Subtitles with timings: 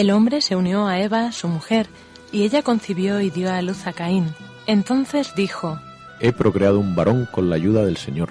[0.00, 1.86] El hombre se unió a Eva, su mujer,
[2.32, 4.34] y ella concibió y dio a luz a Caín.
[4.66, 5.78] Entonces dijo,
[6.20, 8.30] He procreado un varón con la ayuda del Señor.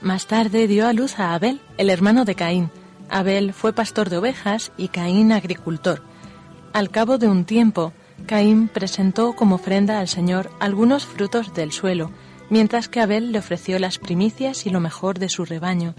[0.00, 2.68] Más tarde dio a luz a Abel, el hermano de Caín.
[3.08, 6.02] Abel fue pastor de ovejas y Caín agricultor.
[6.72, 7.92] Al cabo de un tiempo,
[8.26, 12.10] Caín presentó como ofrenda al Señor algunos frutos del suelo,
[12.50, 15.94] mientras que Abel le ofreció las primicias y lo mejor de su rebaño.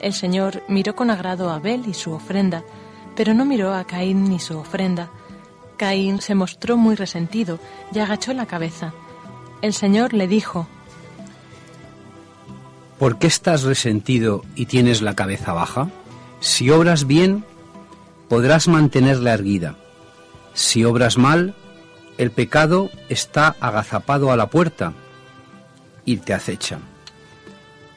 [0.00, 2.62] El Señor miró con agrado a Abel y su ofrenda,
[3.20, 5.10] pero no miró a Caín ni su ofrenda.
[5.76, 7.58] Caín se mostró muy resentido
[7.92, 8.94] y agachó la cabeza.
[9.60, 10.66] El Señor le dijo,
[12.98, 15.90] ¿Por qué estás resentido y tienes la cabeza baja?
[16.40, 17.44] Si obras bien,
[18.30, 19.76] podrás mantenerla erguida.
[20.54, 21.54] Si obras mal,
[22.16, 24.94] el pecado está agazapado a la puerta
[26.06, 26.78] y te acecha.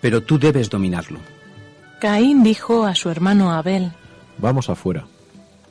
[0.02, 1.20] Pero tú debes dominarlo.
[2.02, 3.94] Caín dijo a su hermano Abel,
[4.38, 5.06] Vamos afuera.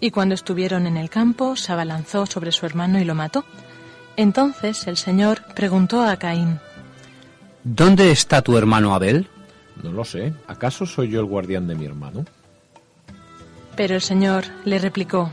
[0.02, 3.44] Y cuando estuvieron en el campo, se abalanzó sobre su hermano y lo mató.
[4.16, 6.58] Entonces el Señor preguntó a Caín,
[7.62, 9.28] ¿Dónde está tu hermano Abel?
[9.80, 10.34] No lo sé.
[10.48, 12.24] ¿Acaso soy yo el guardián de mi hermano?
[13.76, 15.32] Pero el Señor le replicó,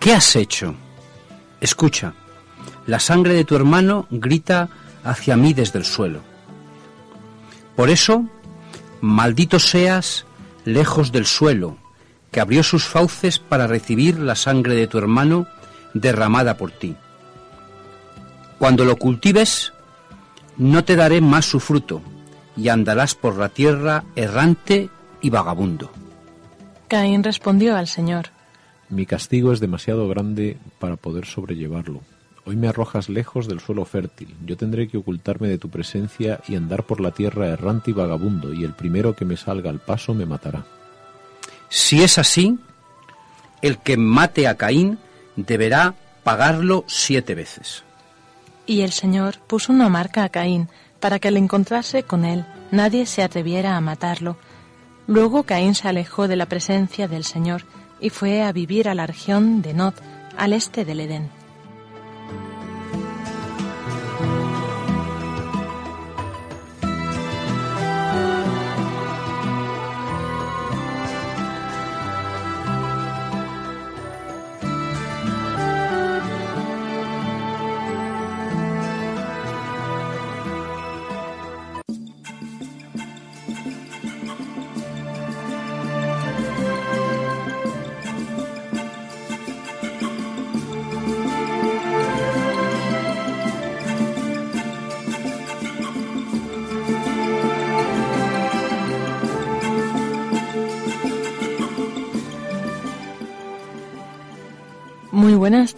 [0.00, 0.74] ¿Qué has hecho?
[1.60, 2.12] Escucha,
[2.88, 4.68] la sangre de tu hermano grita
[5.04, 6.22] hacia mí desde el suelo.
[7.76, 8.24] Por eso,
[9.00, 10.26] maldito seas
[10.64, 11.76] lejos del suelo,
[12.30, 15.46] que abrió sus fauces para recibir la sangre de tu hermano
[15.94, 16.96] derramada por ti.
[18.58, 19.72] Cuando lo cultives,
[20.56, 22.02] no te daré más su fruto,
[22.56, 24.90] y andarás por la tierra errante
[25.22, 25.90] y vagabundo.
[26.88, 28.26] Caín respondió al Señor,
[28.88, 32.00] Mi castigo es demasiado grande para poder sobrellevarlo.
[32.44, 34.34] Hoy me arrojas lejos del suelo fértil.
[34.44, 38.52] Yo tendré que ocultarme de tu presencia y andar por la tierra errante y vagabundo,
[38.52, 40.64] y el primero que me salga al paso me matará.
[41.70, 42.58] Si es así,
[43.62, 44.98] el que mate a Caín
[45.36, 45.94] deberá
[46.24, 47.84] pagarlo siete veces.
[48.66, 53.06] Y el Señor puso una marca a Caín para que al encontrarse con él nadie
[53.06, 54.36] se atreviera a matarlo.
[55.06, 57.64] Luego Caín se alejó de la presencia del Señor
[58.00, 59.94] y fue a vivir a la región de Nod,
[60.36, 61.39] al este del Edén.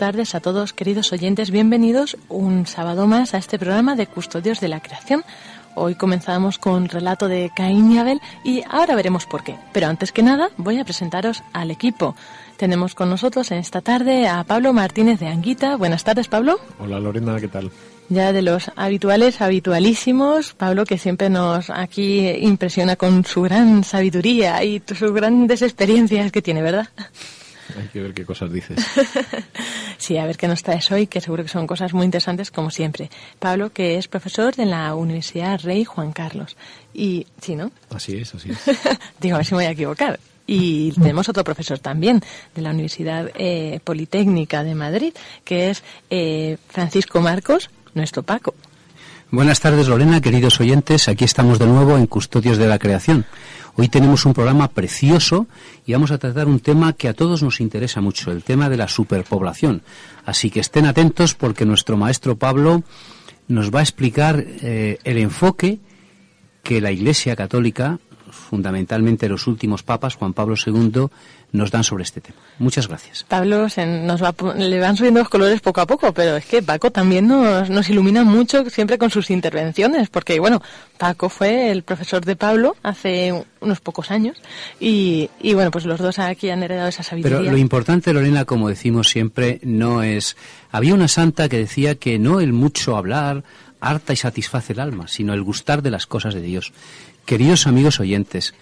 [0.02, 1.52] Tardes a todos, queridos oyentes.
[1.52, 5.22] Bienvenidos un sábado más a este programa de Custodios de la Creación.
[5.76, 9.54] Hoy comenzamos con relato de Caín y Abel y ahora veremos por qué.
[9.72, 12.16] Pero antes que nada, voy a presentaros al equipo.
[12.56, 15.76] Tenemos con nosotros en esta tarde a Pablo Martínez de Anguita.
[15.76, 16.58] Buenas tardes, Pablo.
[16.80, 17.70] Hola, Lorena, ¿qué tal?
[18.08, 24.64] Ya de los habituales, habitualísimos, Pablo que siempre nos aquí impresiona con su gran sabiduría
[24.64, 26.88] y sus grandes experiencias que tiene, ¿verdad?
[27.78, 28.78] Hay que ver qué cosas dices.
[29.98, 32.70] sí, a ver qué nos traes hoy, que seguro que son cosas muy interesantes como
[32.70, 33.10] siempre.
[33.38, 36.56] Pablo, que es profesor de la Universidad Rey Juan Carlos.
[36.94, 37.70] Y, sí, ¿no?
[37.90, 38.58] Así es, así es.
[39.20, 40.18] Digo, a ver si me voy a equivocar.
[40.46, 42.20] Y tenemos otro profesor también
[42.54, 45.14] de la Universidad eh, Politécnica de Madrid,
[45.44, 48.54] que es eh, Francisco Marcos, nuestro Paco.
[49.30, 51.08] Buenas tardes, Lorena, queridos oyentes.
[51.08, 53.24] Aquí estamos de nuevo en Custodios de la Creación.
[53.74, 55.46] Hoy tenemos un programa precioso
[55.86, 58.76] y vamos a tratar un tema que a todos nos interesa mucho, el tema de
[58.76, 59.80] la superpoblación.
[60.26, 62.82] Así que estén atentos porque nuestro maestro Pablo
[63.48, 65.80] nos va a explicar eh, el enfoque
[66.62, 67.98] que la Iglesia Católica,
[68.30, 71.06] fundamentalmente los últimos papas, Juan Pablo II,
[71.52, 72.38] nos dan sobre este tema.
[72.58, 73.24] Muchas gracias.
[73.28, 76.62] Pablo se nos va, le van subiendo los colores poco a poco, pero es que
[76.62, 80.62] Paco también nos, nos ilumina mucho siempre con sus intervenciones, porque bueno,
[80.98, 84.40] Paco fue el profesor de Pablo hace unos pocos años
[84.80, 87.38] y, y bueno, pues los dos aquí han heredado esa sabiduría.
[87.38, 90.36] Pero lo importante, Lorena, como decimos siempre, no es...
[90.70, 93.44] Había una santa que decía que no el mucho hablar
[93.82, 96.72] harta y satisface el alma, sino el gustar de las cosas de Dios.
[97.26, 98.54] Queridos amigos oyentes,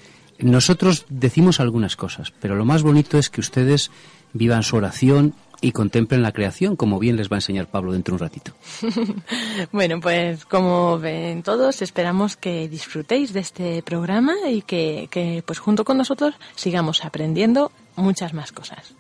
[0.43, 3.91] nosotros decimos algunas cosas, pero lo más bonito es que ustedes
[4.33, 8.17] vivan su oración y contemplen la creación, como bien les va a enseñar Pablo dentro
[8.17, 8.53] de un ratito.
[9.73, 15.59] bueno, pues como ven todos, esperamos que disfrutéis de este programa y que, que pues
[15.59, 18.95] junto con nosotros sigamos aprendiendo muchas más cosas.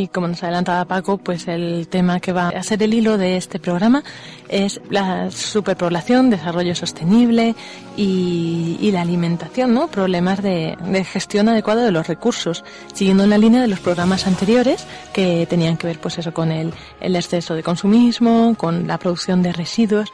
[0.00, 3.36] Y como nos adelantaba Paco, pues el tema que va a ser el hilo de
[3.36, 4.02] este programa
[4.48, 7.54] es la superpoblación, desarrollo sostenible
[7.98, 9.88] y, la alimentación, ¿no?
[9.88, 10.74] Problemas de,
[11.04, 12.64] gestión adecuada de los recursos,
[12.94, 16.50] siguiendo en la línea de los programas anteriores que tenían que ver, pues eso, con
[16.50, 20.10] el, el exceso de consumismo, con la producción de residuos.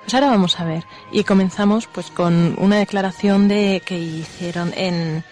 [0.00, 0.84] Pues ahora vamos a ver.
[1.12, 5.22] Y comenzamos pues con una declaración de que hicieron en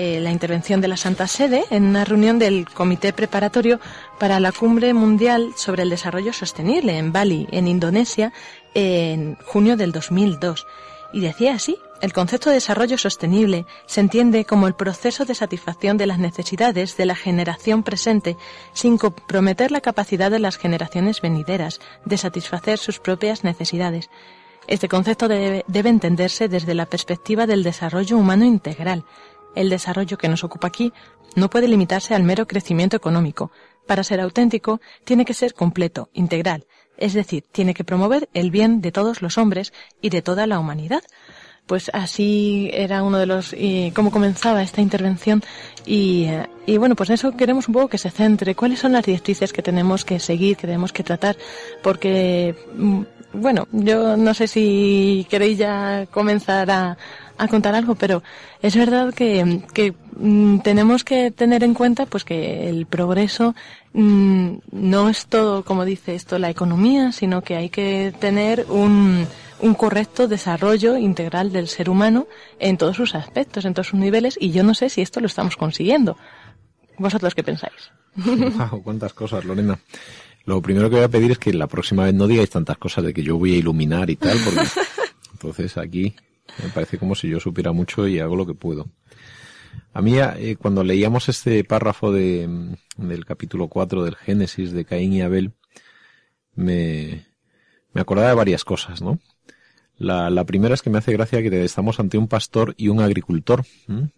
[0.00, 3.80] eh, la intervención de la Santa Sede en una reunión del Comité Preparatorio
[4.20, 8.32] para la Cumbre Mundial sobre el Desarrollo Sostenible en Bali, en Indonesia,
[8.74, 10.68] en junio del 2002.
[11.12, 15.96] Y decía así, el concepto de desarrollo sostenible se entiende como el proceso de satisfacción
[15.96, 18.36] de las necesidades de la generación presente
[18.74, 24.10] sin comprometer la capacidad de las generaciones venideras de satisfacer sus propias necesidades.
[24.68, 29.04] Este concepto debe, debe entenderse desde la perspectiva del desarrollo humano integral,
[29.58, 30.92] el desarrollo que nos ocupa aquí
[31.34, 33.50] no puede limitarse al mero crecimiento económico.
[33.86, 38.80] Para ser auténtico, tiene que ser completo, integral, es decir, tiene que promover el bien
[38.80, 41.02] de todos los hombres y de toda la humanidad.
[41.68, 45.44] Pues así era uno de los, y cómo comenzaba esta intervención
[45.86, 46.26] y,
[46.66, 48.54] y bueno, pues eso queremos un poco que se centre.
[48.54, 51.36] ¿Cuáles son las directrices que tenemos que seguir, que tenemos que tratar?
[51.82, 53.02] Porque, mm,
[53.34, 56.96] bueno, yo no sé si queréis ya comenzar a,
[57.38, 58.22] a contar algo, pero
[58.60, 63.54] es verdad que, que mm, tenemos que tener en cuenta pues que el progreso
[63.92, 69.26] mm, no es todo, como dice esto, la economía, sino que hay que tener un,
[69.60, 72.26] un correcto desarrollo integral del ser humano
[72.58, 75.26] en todos sus aspectos, en todos sus niveles, y yo no sé si esto lo
[75.26, 76.16] estamos consiguiendo.
[76.98, 77.90] ¿Vosotros qué pensáis?
[78.16, 79.78] Wow, cuántas cosas, Lorena.
[80.44, 83.04] Lo primero que voy a pedir es que la próxima vez no digáis tantas cosas
[83.04, 84.66] de que yo voy a iluminar y tal, porque
[85.32, 86.14] entonces aquí
[86.62, 88.88] me parece como si yo supiera mucho y hago lo que puedo.
[89.92, 94.84] A mí, eh, cuando leíamos este párrafo de, mm, del capítulo 4 del Génesis de
[94.84, 95.52] Caín y Abel,
[96.54, 97.26] me,
[97.92, 99.18] me acordaba de varias cosas, ¿no?
[99.98, 103.00] La, la, primera es que me hace gracia que estamos ante un pastor y un
[103.00, 103.64] agricultor,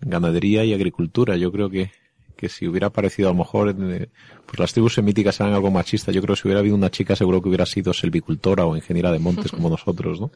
[0.01, 1.37] ganadería y agricultura.
[1.37, 1.91] Yo creo que,
[2.37, 4.09] que si hubiera aparecido a lo mejor, eh,
[4.45, 6.15] pues las tribus semíticas eran algo machistas.
[6.15, 9.11] Yo creo que si hubiera habido una chica seguro que hubiera sido selvicultora o ingeniera
[9.11, 10.31] de montes como nosotros, ¿no?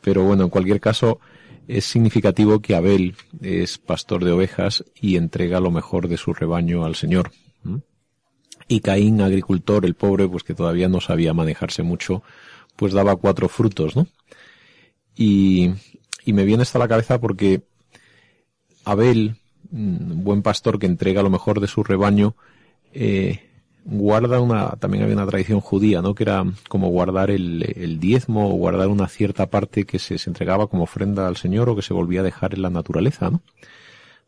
[0.00, 1.18] Pero bueno, en cualquier caso,
[1.66, 6.84] es significativo que Abel es pastor de ovejas y entrega lo mejor de su rebaño
[6.84, 7.32] al Señor.
[8.68, 12.22] Y Caín, agricultor, el pobre, pues que todavía no sabía manejarse mucho,
[12.76, 14.06] pues daba cuatro frutos, ¿no?
[15.18, 15.74] Y,
[16.26, 17.62] me viene esto a la cabeza porque
[18.84, 19.36] Abel,
[19.70, 22.36] mm, buen pastor que entrega lo mejor de su rebaño,
[22.92, 23.40] eh,
[23.84, 26.14] guarda una, también había una tradición judía, ¿no?
[26.14, 30.84] Que era como guardar el, diezmo o guardar una cierta parte que se, entregaba como
[30.84, 33.40] ofrenda al Señor o que se volvía a dejar en la naturaleza, ¿no?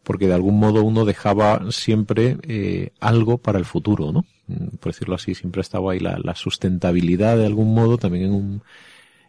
[0.02, 4.24] Porque de algún modo uno dejaba siempre eh, algo para el futuro, ¿no?
[4.48, 8.62] Mm, por decirlo así, siempre estaba ahí la, sustentabilidad de algún modo, también en un,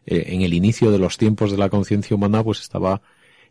[0.05, 3.01] eh, en el inicio de los tiempos de la conciencia humana, pues estaba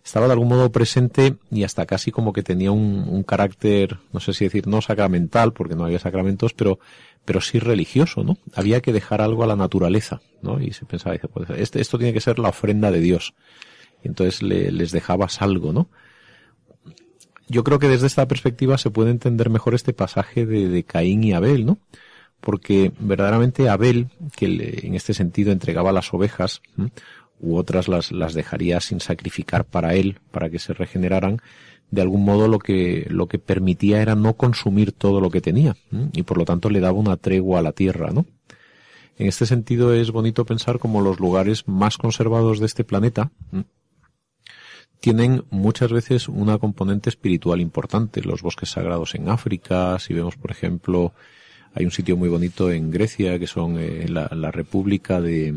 [0.04, 4.32] estaba de algún modo presente y hasta casi como que tenía un, carácter, no sé
[4.32, 6.78] si decir no sacramental, porque no había sacramentos, pero,
[7.24, 8.38] pero sí religioso, ¿no?
[8.54, 10.60] Había que dejar algo a la naturaleza, ¿no?
[10.60, 13.34] Y se pensaba, pues este, esto tiene que ser la ofrenda de Dios.
[14.02, 15.90] Y entonces le, les dejabas algo, ¿no?
[17.46, 21.24] Yo creo que desde esta perspectiva se puede entender mejor este pasaje de, de Caín
[21.24, 21.78] y Abel, ¿no?
[22.40, 26.62] Porque verdaderamente Abel, que en este sentido entregaba las ovejas,
[27.38, 31.40] u otras las, las dejaría sin sacrificar para él, para que se regeneraran,
[31.90, 35.76] de algún modo lo que, lo que permitía era no consumir todo lo que tenía,
[36.12, 38.26] y por lo tanto le daba una tregua a la tierra, ¿no?
[39.18, 43.30] En este sentido es bonito pensar como los lugares más conservados de este planeta
[45.00, 48.22] tienen muchas veces una componente espiritual importante.
[48.22, 51.12] Los bosques sagrados en África, si vemos por ejemplo,
[51.74, 55.54] hay un sitio muy bonito en Grecia que son eh, la, la República de,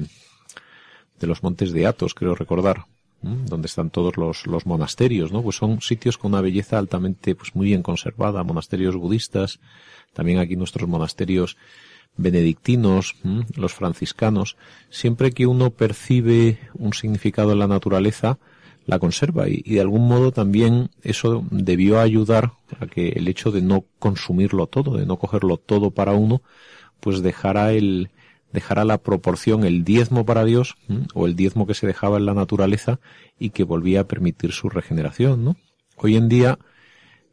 [1.19, 2.85] de los montes de Athos, creo recordar,
[3.21, 5.41] donde están todos los, los, monasterios, ¿no?
[5.41, 9.59] Pues son sitios con una belleza altamente, pues muy bien conservada, monasterios budistas,
[10.11, 11.55] también aquí nuestros monasterios
[12.17, 13.15] benedictinos,
[13.55, 14.57] los franciscanos,
[14.89, 18.37] siempre que uno percibe un significado en la naturaleza,
[18.85, 19.47] la conserva.
[19.49, 23.85] Y, y, de algún modo también eso debió ayudar a que el hecho de no
[23.99, 26.41] consumirlo todo, de no cogerlo todo para uno,
[26.99, 28.09] pues dejara el,
[28.53, 30.75] dejará la proporción el diezmo para Dios
[31.13, 32.99] o el diezmo que se dejaba en la naturaleza
[33.37, 35.57] y que volvía a permitir su regeneración, ¿no?
[35.97, 36.59] Hoy en día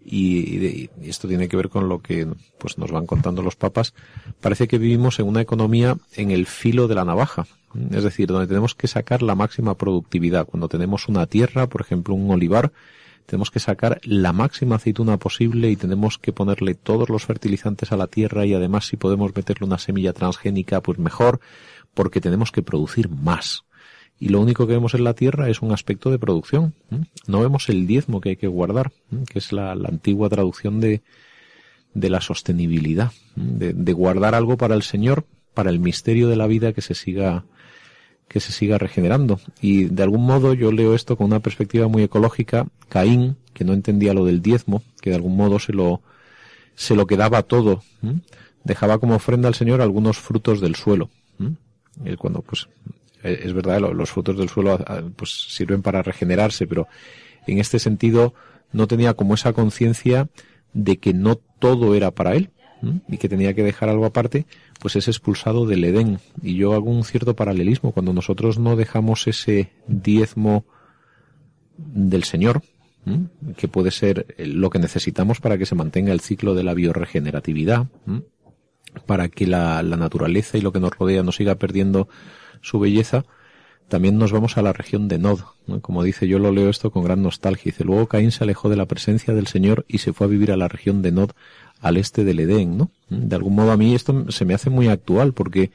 [0.05, 2.27] y, esto tiene que ver con lo que
[2.59, 3.95] pues nos van contando los papas,
[4.41, 8.47] parece que vivimos en una economía en el filo de la navaja, es decir, donde
[8.47, 10.47] tenemos que sacar la máxima productividad.
[10.47, 12.73] Cuando tenemos una tierra, por ejemplo, un olivar,
[13.27, 17.97] tenemos que sacar la máxima aceituna posible y tenemos que ponerle todos los fertilizantes a
[17.97, 21.41] la tierra y además si podemos meterle una semilla transgénica, pues mejor,
[21.95, 23.65] porque tenemos que producir más.
[24.19, 26.75] Y lo único que vemos en la tierra es un aspecto de producción.
[27.27, 28.91] No vemos el diezmo que hay que guardar,
[29.33, 31.01] que es la, antigua traducción de,
[31.95, 35.25] de la sostenibilidad, de, de guardar algo para el Señor,
[35.55, 37.45] para el misterio de la vida que se siga
[38.31, 39.41] que se siga regenerando.
[39.61, 42.69] Y de algún modo yo leo esto con una perspectiva muy ecológica.
[42.89, 46.01] Caín, que no entendía lo del diezmo, que de algún modo se lo,
[46.77, 47.83] se lo quedaba todo,
[48.63, 51.11] dejaba como ofrenda al Señor algunos frutos del suelo.
[52.19, 52.69] cuando, pues,
[53.25, 54.79] e, es verdad, los frutos del suelo
[55.17, 56.87] pues sirven para regenerarse, pero
[57.49, 58.33] en este sentido
[58.71, 60.29] no tenía como esa conciencia
[60.73, 62.51] de que no todo era para él
[63.09, 64.47] y que tenía que dejar algo aparte,
[64.81, 66.19] pues es expulsado del Edén.
[66.43, 67.93] Y yo hago un cierto paralelismo.
[67.93, 70.65] Cuando nosotros no dejamos ese diezmo
[71.77, 72.63] del Señor,
[73.57, 77.87] que puede ser lo que necesitamos para que se mantenga el ciclo de la bioregeneratividad,
[79.07, 82.09] para que la, naturaleza y lo que nos rodea no siga perdiendo
[82.61, 83.25] su belleza,
[83.89, 85.41] también nos vamos a la región de Nod.
[85.83, 87.73] Como dice, yo lo leo esto con gran nostalgia.
[87.73, 90.53] Dice, luego Caín se alejó de la presencia del Señor y se fue a vivir
[90.53, 91.31] a la región de Nod
[91.81, 92.91] al este del Edén, ¿no?
[93.09, 95.71] De algún modo a mí esto se me hace muy actual porque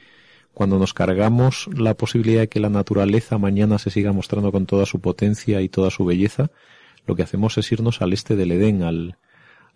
[0.53, 4.85] cuando nos cargamos la posibilidad de que la naturaleza mañana se siga mostrando con toda
[4.85, 6.49] su potencia y toda su belleza,
[7.05, 9.17] lo que hacemos es irnos al este del Edén, al,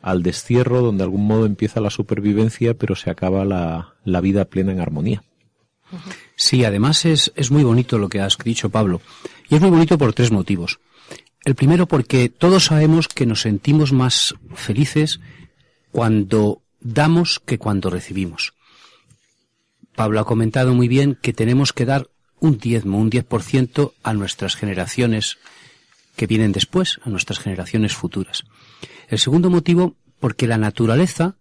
[0.01, 4.45] al destierro donde de algún modo empieza la supervivencia pero se acaba la, la vida
[4.45, 5.23] plena en armonía.
[6.35, 9.01] Sí, además es, es muy bonito lo que has dicho, Pablo.
[9.49, 10.79] Y es muy bonito por tres motivos.
[11.43, 15.19] El primero porque todos sabemos que nos sentimos más felices
[15.91, 18.53] cuando damos que cuando recibimos.
[19.95, 23.93] Pablo ha comentado muy bien que tenemos que dar un diezmo, un diez por ciento
[24.03, 25.37] a nuestras generaciones
[26.15, 28.45] que vienen después, a nuestras generaciones futuras.
[29.07, 31.35] El segundo motivo, porque la naturaleza,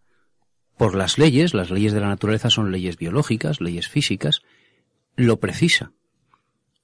[0.77, 4.43] por las leyes, las leyes de la naturaleza son leyes biológicas, leyes físicas,
[5.17, 5.93] lo precisa.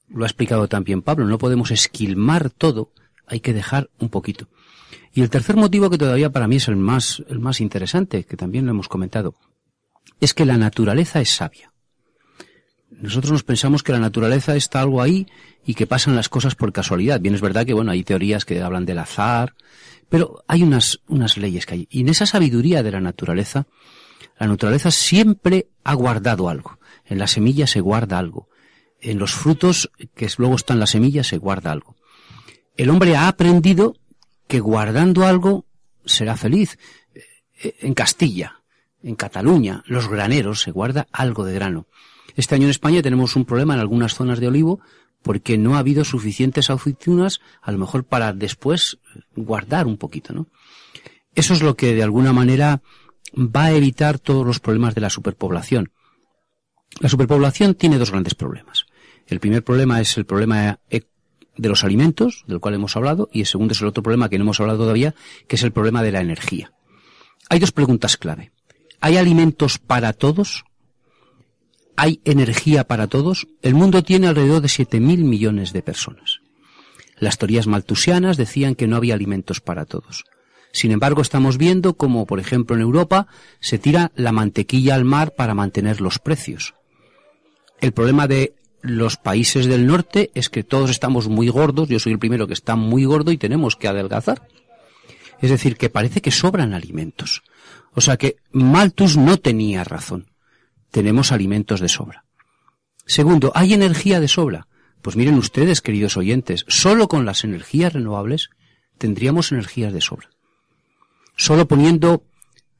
[0.09, 2.92] Lo ha explicado también Pablo, no podemos esquilmar todo,
[3.26, 4.49] hay que dejar un poquito.
[5.14, 8.37] Y el tercer motivo que todavía para mí es el más, el más interesante, que
[8.37, 9.37] también lo hemos comentado,
[10.21, 11.73] es que la naturaleza es sabia.
[12.90, 15.28] Nosotros nos pensamos que la naturaleza está algo ahí
[15.64, 17.21] y que pasan las cosas por casualidad.
[17.21, 19.54] Bien es verdad que, bueno, hay teorías que hablan del azar,
[20.09, 21.88] pero hay unas, unas leyes que hay.
[21.90, 23.66] Y en esa sabiduría de la naturaleza,
[24.38, 26.78] la naturaleza siempre ha guardado algo.
[27.04, 28.49] En la semilla se guarda algo.
[29.00, 31.94] En los frutos que luego están las semillas se guarda algo.
[32.76, 33.94] El hombre ha aprendido
[34.54, 35.66] que guardando algo
[36.04, 36.78] será feliz.
[37.61, 38.62] Eh, en Castilla,
[39.02, 41.88] en Cataluña, los graneros se guarda algo de grano.
[42.37, 44.78] Este año en España tenemos un problema en algunas zonas de olivo
[45.23, 48.99] porque no ha habido suficientes aceitunas, a lo mejor para después
[49.34, 50.46] guardar un poquito, ¿no?
[51.34, 52.80] Eso es lo que de alguna manera
[53.37, 55.90] va a evitar todos los problemas de la superpoblación.
[57.00, 58.87] La superpoblación tiene dos grandes problemas.
[59.26, 60.78] El primer problema es el problema
[61.56, 64.38] de los alimentos, del cual hemos hablado, y el segundo es el otro problema que
[64.38, 65.14] no hemos hablado todavía,
[65.46, 66.73] que es el problema de la energía.
[67.49, 68.52] Hay dos preguntas clave.
[69.00, 70.64] ¿Hay alimentos para todos?
[71.96, 73.46] ¿Hay energía para todos?
[73.62, 76.40] El mundo tiene alrededor de 7.000 millones de personas.
[77.18, 80.25] Las teorías maltusianas decían que no había alimentos para todos.
[80.73, 83.28] Sin embargo, estamos viendo como, por ejemplo, en Europa
[83.61, 86.75] se tira la mantequilla al mar para mantener los precios.
[87.80, 88.54] El problema de
[88.85, 92.53] los países del norte es que todos estamos muy gordos, yo soy el primero que
[92.53, 94.47] está muy gordo y tenemos que adelgazar.
[95.41, 97.43] Es decir, que parece que sobran alimentos.
[97.95, 100.26] O sea que Malthus no tenía razón
[100.95, 102.25] tenemos alimentos de sobra.
[103.05, 104.69] Segundo, ¿hay energía de sobra?
[105.03, 108.49] Pues miren ustedes, queridos oyentes, solo con las energías renovables
[108.97, 110.31] tendríamos energías de sobra.
[111.35, 112.23] Solo poniendo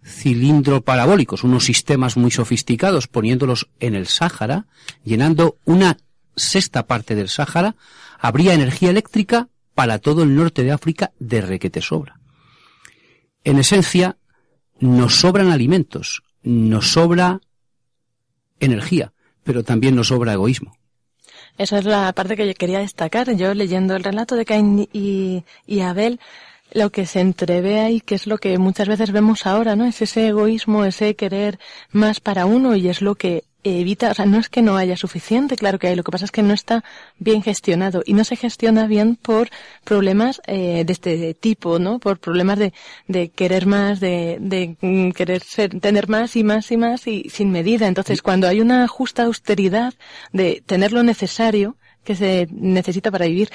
[0.05, 4.67] cilindros parabólicos, unos sistemas muy sofisticados, poniéndolos en el Sáhara,
[5.03, 5.97] llenando una
[6.37, 7.75] sexta parte del Sáhara,
[8.19, 12.21] habría energía eléctrica para todo el norte de África de requete sobra.
[13.45, 14.17] En esencia,
[14.79, 17.41] nos sobran alimentos, nos sobra
[18.61, 19.13] energía,
[19.43, 20.77] pero también nos sobra egoísmo.
[21.57, 23.35] Esa es la parte que yo quería destacar.
[23.37, 26.19] Yo leyendo el relato de Caín y, y Abel,
[26.75, 29.87] lo que se entrevé ahí, que es lo que muchas veces vemos ahora, ¿no?
[29.87, 31.59] Es ese egoísmo, ese querer
[31.93, 34.97] más para uno y es lo que evita, o sea, no es que no haya
[34.97, 36.85] suficiente, claro que hay, lo que pasa es que no está
[37.19, 39.49] bien gestionado y no se gestiona bien por
[39.85, 41.99] problemas eh, de este tipo, ¿no?
[41.99, 42.75] Por problemas de,
[43.09, 47.31] de querer más, de, de mm, querer ser, tener más y más y más y
[47.31, 47.87] sin medida.
[47.87, 49.95] Entonces, cuando hay una justa austeridad
[50.33, 53.51] de tener lo necesario que se necesita para vivir,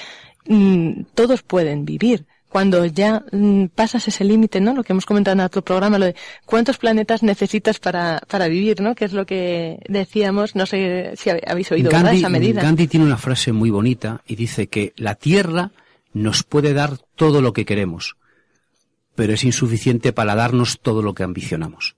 [0.48, 4.74] mm, todos pueden vivir cuando ya mm, pasas ese límite, ¿no?
[4.74, 8.82] Lo que hemos comentado en otro programa, lo de cuántos planetas necesitas para, para vivir,
[8.82, 8.96] ¿no?
[8.96, 12.62] Que es lo que decíamos, no sé si habéis oído esa medida.
[12.62, 15.72] Gandhi tiene una frase muy bonita y dice que la Tierra
[16.12, 18.18] nos puede dar todo lo que queremos,
[19.16, 21.96] pero es insuficiente para darnos todo lo que ambicionamos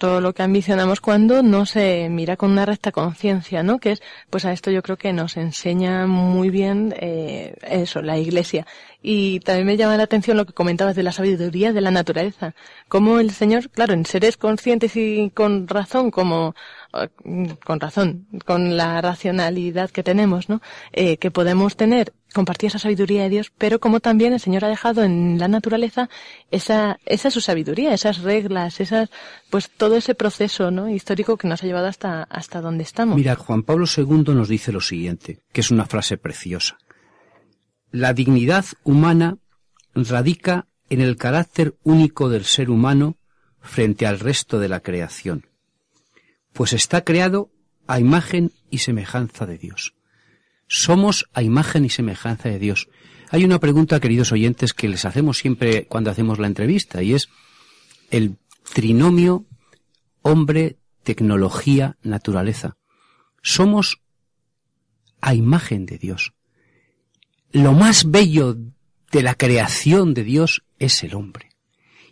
[0.00, 3.78] todo lo que ambicionamos cuando no se mira con una recta conciencia, ¿no?
[3.78, 8.16] Que es, pues a esto yo creo que nos enseña muy bien eh, eso, la
[8.16, 8.66] Iglesia.
[9.02, 12.54] Y también me llama la atención lo que comentabas de la sabiduría de la naturaleza.
[12.88, 16.54] Como el Señor, claro, en seres conscientes y con razón, como
[17.64, 20.60] con razón, con la racionalidad que tenemos, ¿no?
[20.92, 24.68] Eh, que podemos tener, compartir esa sabiduría de Dios, pero como también el Señor ha
[24.68, 26.08] dejado en la naturaleza
[26.50, 29.10] esa, esa su sabiduría, esas reglas, esas,
[29.50, 30.88] pues todo ese proceso, ¿no?
[30.88, 33.16] Histórico que nos ha llevado hasta, hasta donde estamos.
[33.16, 36.78] Mira, Juan Pablo II nos dice lo siguiente, que es una frase preciosa.
[37.90, 39.38] La dignidad humana
[39.94, 43.16] radica en el carácter único del ser humano
[43.60, 45.50] frente al resto de la creación
[46.52, 47.50] pues está creado
[47.86, 49.94] a imagen y semejanza de Dios.
[50.72, 52.88] Somos a imagen y semejanza de Dios.
[53.30, 57.28] Hay una pregunta, queridos oyentes, que les hacemos siempre cuando hacemos la entrevista, y es
[58.12, 58.36] el
[58.72, 59.46] trinomio
[60.22, 62.76] hombre, tecnología, naturaleza.
[63.42, 64.00] Somos
[65.20, 66.34] a imagen de Dios.
[67.50, 68.56] Lo más bello
[69.10, 71.48] de la creación de Dios es el hombre.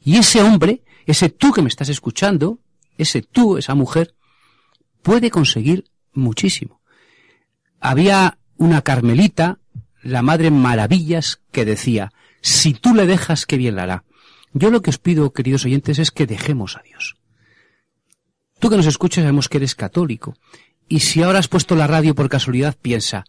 [0.03, 2.59] Y ese hombre, ese tú que me estás escuchando,
[2.97, 4.17] ese tú, esa mujer,
[5.03, 6.81] puede conseguir muchísimo.
[7.79, 9.59] Había una carmelita,
[10.03, 14.05] la Madre Maravillas, que decía, si tú le dejas, qué bien la hará.
[14.53, 17.17] Yo lo que os pido, queridos oyentes, es que dejemos a Dios.
[18.59, 20.37] Tú que nos escuchas sabemos que eres católico.
[20.89, 23.25] Y si ahora has puesto la radio por casualidad, piensa,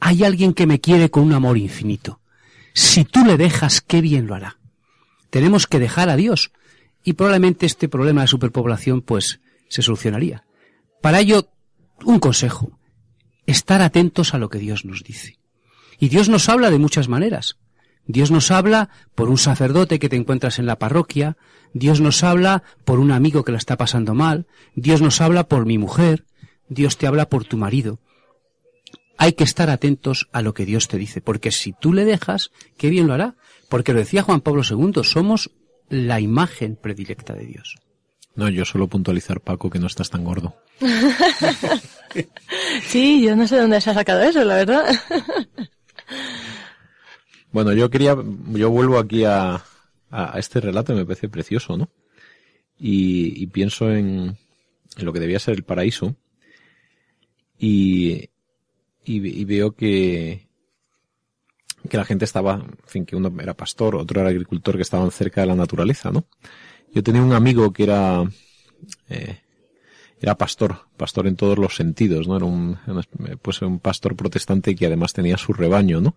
[0.00, 2.20] hay alguien que me quiere con un amor infinito.
[2.72, 4.58] Si tú le dejas, qué bien lo hará.
[5.30, 6.52] Tenemos que dejar a Dios.
[7.02, 10.44] Y probablemente este problema de superpoblación, pues, se solucionaría.
[11.02, 11.48] Para ello,
[12.04, 12.78] un consejo,
[13.46, 15.38] estar atentos a lo que Dios nos dice.
[15.98, 17.56] Y Dios nos habla de muchas maneras,
[18.06, 21.36] Dios nos habla por un sacerdote que te encuentras en la parroquia,
[21.72, 25.66] Dios nos habla por un amigo que la está pasando mal, Dios nos habla por
[25.66, 26.24] mi mujer,
[26.68, 27.98] Dios te habla por tu marido.
[29.16, 32.50] Hay que estar atentos a lo que Dios te dice, porque si tú le dejas,
[32.76, 33.36] qué bien lo hará.
[33.68, 35.50] Porque lo decía Juan Pablo II, somos
[35.88, 37.76] la imagen predilecta de Dios.
[38.36, 40.56] No, yo solo puntualizar, Paco, que no estás tan gordo.
[42.82, 44.84] sí, yo no sé dónde se ha sacado eso, la verdad.
[47.52, 48.16] bueno, yo quería,
[48.52, 49.62] yo vuelvo aquí a,
[50.10, 51.90] a, este relato, me parece precioso, ¿no?
[52.76, 54.36] Y, pienso en,
[54.96, 56.16] en, lo que debía ser el paraíso.
[57.56, 58.30] Y,
[59.04, 60.48] y, veo que,
[61.88, 65.12] que la gente estaba, en fin, que uno era pastor, otro era agricultor, que estaban
[65.12, 66.26] cerca de la naturaleza, ¿no?
[66.94, 68.22] Yo tenía un amigo que era,
[69.08, 69.38] eh,
[70.20, 72.36] era pastor, pastor en todos los sentidos, ¿no?
[72.36, 72.78] Era un,
[73.42, 76.16] pues un pastor protestante que además tenía su rebaño, ¿no?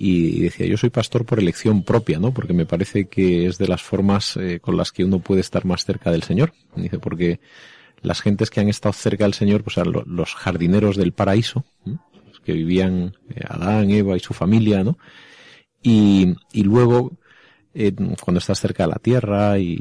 [0.00, 2.32] Y, decía, yo soy pastor por elección propia, ¿no?
[2.32, 5.64] Porque me parece que es de las formas eh, con las que uno puede estar
[5.64, 6.52] más cerca del Señor.
[6.76, 7.40] Dice, porque
[8.00, 11.64] las gentes que han estado cerca del Señor, pues eran los jardineros del paraíso,
[12.44, 14.96] que vivían eh, Adán, Eva y su familia, ¿no?
[15.82, 17.17] Y, y luego
[17.80, 19.76] eh, cuando estás cerca de la tierra y,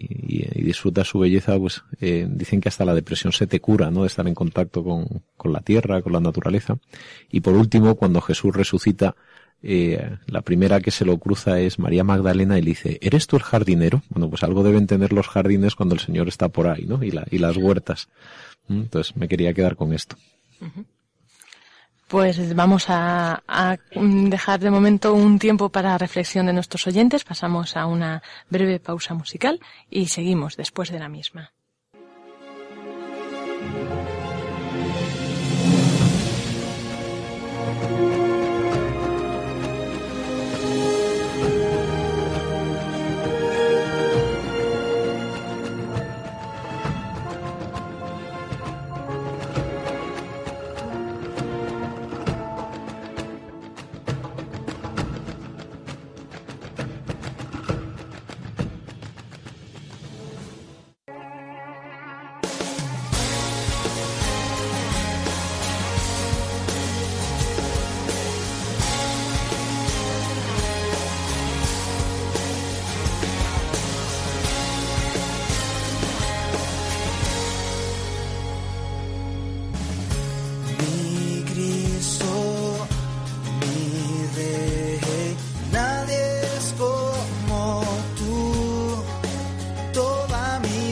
[0.54, 4.02] disfrutas su belleza, pues eh, dicen que hasta la depresión se te cura, ¿no?
[4.02, 6.78] De estar en contacto con, la tierra, con la naturaleza.
[7.32, 9.16] Y por último, cuando Jesús resucita,
[9.64, 13.38] eh, la primera que se lo cruza es María Magdalena y le dice, ¿eres tú
[13.38, 14.04] el jardinero?
[14.10, 17.02] Bueno, pues algo deben tener los jardines cuando el Señor está por ahí, ¿no?
[17.04, 18.10] Y, la, y las huertas.
[18.68, 18.82] ¿Mm?
[18.82, 20.18] Entonces me quería quedar con esto.
[22.08, 27.26] Pues vamos a, dejar de momento un tiempo para reflexión de nuestros oyentes.
[27.26, 31.52] Pasamos a una breve pausa musical y seguimos después de la misma.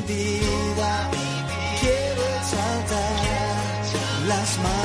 [0.07, 1.09] vida
[1.81, 4.84] quiero exaltar las.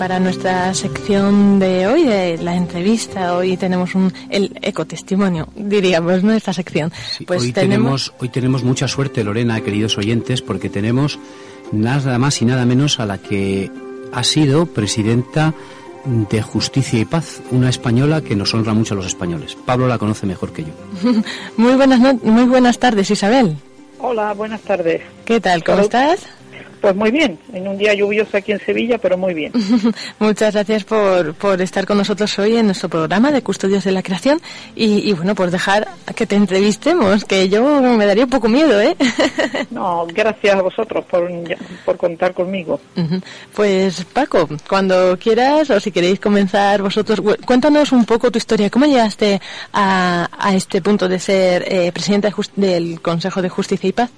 [0.00, 3.36] Para nuestra sección de hoy, de la entrevista.
[3.36, 6.90] Hoy tenemos un, el ecotestimonio, diríamos, nuestra sección.
[7.26, 8.14] pues hoy tenemos...
[8.18, 11.18] hoy tenemos mucha suerte, Lorena, queridos oyentes, porque tenemos
[11.70, 13.70] nada más y nada menos a la que
[14.10, 15.52] ha sido presidenta
[16.30, 19.54] de Justicia y Paz, una española que nos honra mucho a los españoles.
[19.66, 20.72] Pablo la conoce mejor que yo.
[21.58, 23.58] muy buenas muy buenas tardes, Isabel.
[23.98, 25.02] Hola, buenas tardes.
[25.26, 25.62] ¿Qué tal?
[25.62, 26.26] ¿Cómo estás?
[26.80, 29.52] Pues muy bien, en un día lluvioso aquí en Sevilla, pero muy bien.
[30.18, 34.02] Muchas gracias por, por estar con nosotros hoy en nuestro programa de Custodios de la
[34.02, 34.40] Creación
[34.74, 38.96] y, bueno, por dejar que te entrevistemos, que yo me daría un poco miedo, ¿eh?
[39.70, 41.30] no, gracias a vosotros por,
[41.84, 42.80] por contar conmigo.
[43.54, 48.70] Pues Paco, cuando quieras o si queréis comenzar vosotros, cuéntanos un poco tu historia.
[48.70, 49.40] ¿Cómo llegaste
[49.72, 54.10] a, a este punto de ser eh, presidenta del Consejo de Justicia y Paz?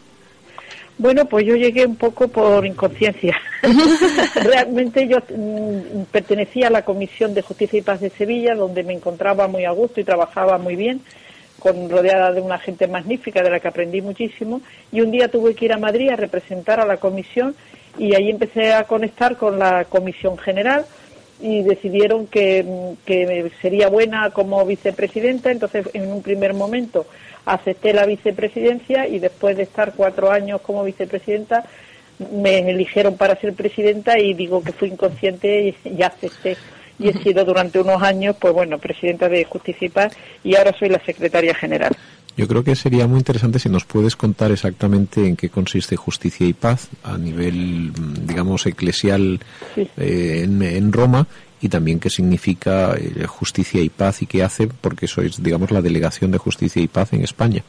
[0.99, 3.37] Bueno, pues yo llegué un poco por inconsciencia.
[4.35, 8.93] Realmente yo mm, pertenecía a la Comisión de Justicia y Paz de Sevilla, donde me
[8.93, 11.01] encontraba muy a gusto y trabajaba muy bien,
[11.59, 14.61] con rodeada de una gente magnífica de la que aprendí muchísimo.
[14.93, 17.55] Y un día tuve que ir a Madrid a representar a la comisión
[17.99, 20.85] y ahí empecé a conectar con la Comisión General
[21.43, 25.51] y decidieron que, que sería buena como vicepresidenta.
[25.51, 27.07] Entonces, en un primer momento
[27.45, 31.65] acepté la vicepresidencia y después de estar cuatro años como vicepresidenta
[32.31, 36.57] me eligieron para ser presidenta y digo que fui inconsciente y, acepté.
[36.99, 40.73] Y he sido durante unos años, pues bueno, presidenta de Justicia y Paz y ahora
[40.79, 41.93] soy la secretaria general.
[42.37, 46.47] Yo creo que sería muy interesante si nos puedes contar exactamente en qué consiste Justicia
[46.47, 47.93] y Paz a nivel,
[48.27, 49.41] digamos, eclesial
[49.77, 51.27] eh, en, Roma
[51.61, 55.83] y también qué significa eh, justicia y paz y qué hace, porque sois, digamos, la
[55.83, 57.63] delegación de justicia y paz en España.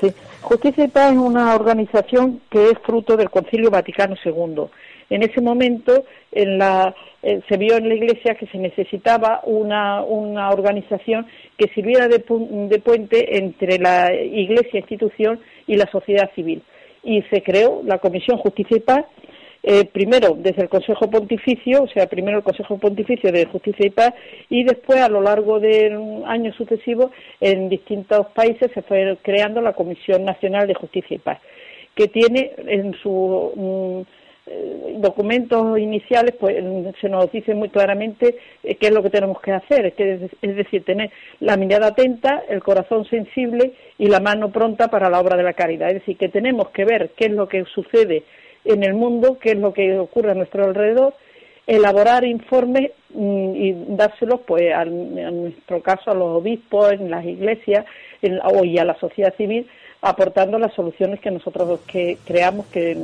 [0.00, 4.64] Sí, Justicia y Paz es una organización que es fruto del Concilio Vaticano II.
[5.10, 10.02] En ese momento en la, eh, se vio en la Iglesia que se necesitaba una,
[10.02, 11.26] organización
[11.58, 16.62] que sirviera de, puente entre la Iglesia institución y la sociedad civil.
[17.02, 19.04] Y se creó la Comisión Justicia y Paz,
[19.62, 23.90] eh, primero desde el Consejo Pontificio, o sea, primero el Consejo Pontificio de Justicia y
[23.90, 24.14] Paz,
[24.48, 25.92] y después a lo largo de
[26.26, 31.40] años sucesivos en distintos países se fue creando la Comisión Nacional de Justicia y Paz,
[31.94, 33.52] que tiene en su
[34.06, 34.19] mm,
[34.96, 36.56] documentos iniciales pues
[37.00, 40.30] se nos dice muy claramente eh, qué es lo que tenemos que hacer, es, que,
[40.42, 41.10] es decir, tener
[41.40, 45.54] la mirada atenta, el corazón sensible y la mano pronta para la obra de la
[45.54, 45.88] caridad.
[45.88, 48.24] Es decir, que tenemos que ver qué es lo que sucede
[48.64, 51.14] en el mundo, qué es lo que ocurre a nuestro alrededor,
[51.66, 57.86] elaborar informes mm, y dárselos, pues, en nuestro caso, a los obispos, en las iglesias
[58.22, 59.66] y a la sociedad civil,
[60.02, 62.96] aportando las soluciones que nosotros que creamos que,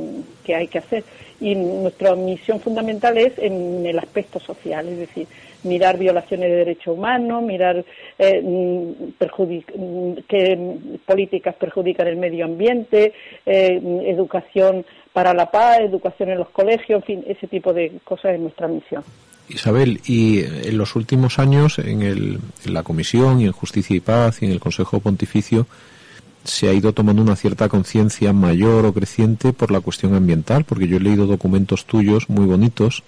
[0.55, 1.03] hay que hacer.
[1.39, 5.27] Y nuestra misión fundamental es en el aspecto social, es decir,
[5.63, 7.83] mirar violaciones de derechos humanos, mirar
[8.17, 13.13] eh, mm, qué políticas perjudican el medio ambiente,
[13.45, 18.35] eh, educación para la paz, educación en los colegios, en fin, ese tipo de cosas
[18.35, 19.03] es nuestra misión.
[19.49, 24.01] Isabel, y en los últimos años en, el, en la Comisión y en Justicia y
[24.01, 25.67] Paz y en el Consejo Pontificio,
[26.47, 30.87] se ha ido tomando una cierta conciencia mayor o creciente por la cuestión ambiental, porque
[30.87, 33.03] yo he leído documentos tuyos muy bonitos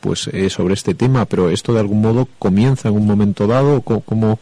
[0.00, 3.80] pues eh, sobre este tema, pero esto de algún modo comienza en un momento dado,
[3.80, 4.38] ¿cómo,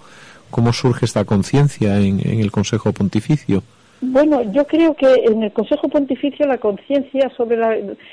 [0.51, 3.62] cómo surge esta conciencia en, en el Consejo Pontificio?
[4.00, 7.58] Bueno, yo creo que en el Consejo Pontificio la conciencia sobre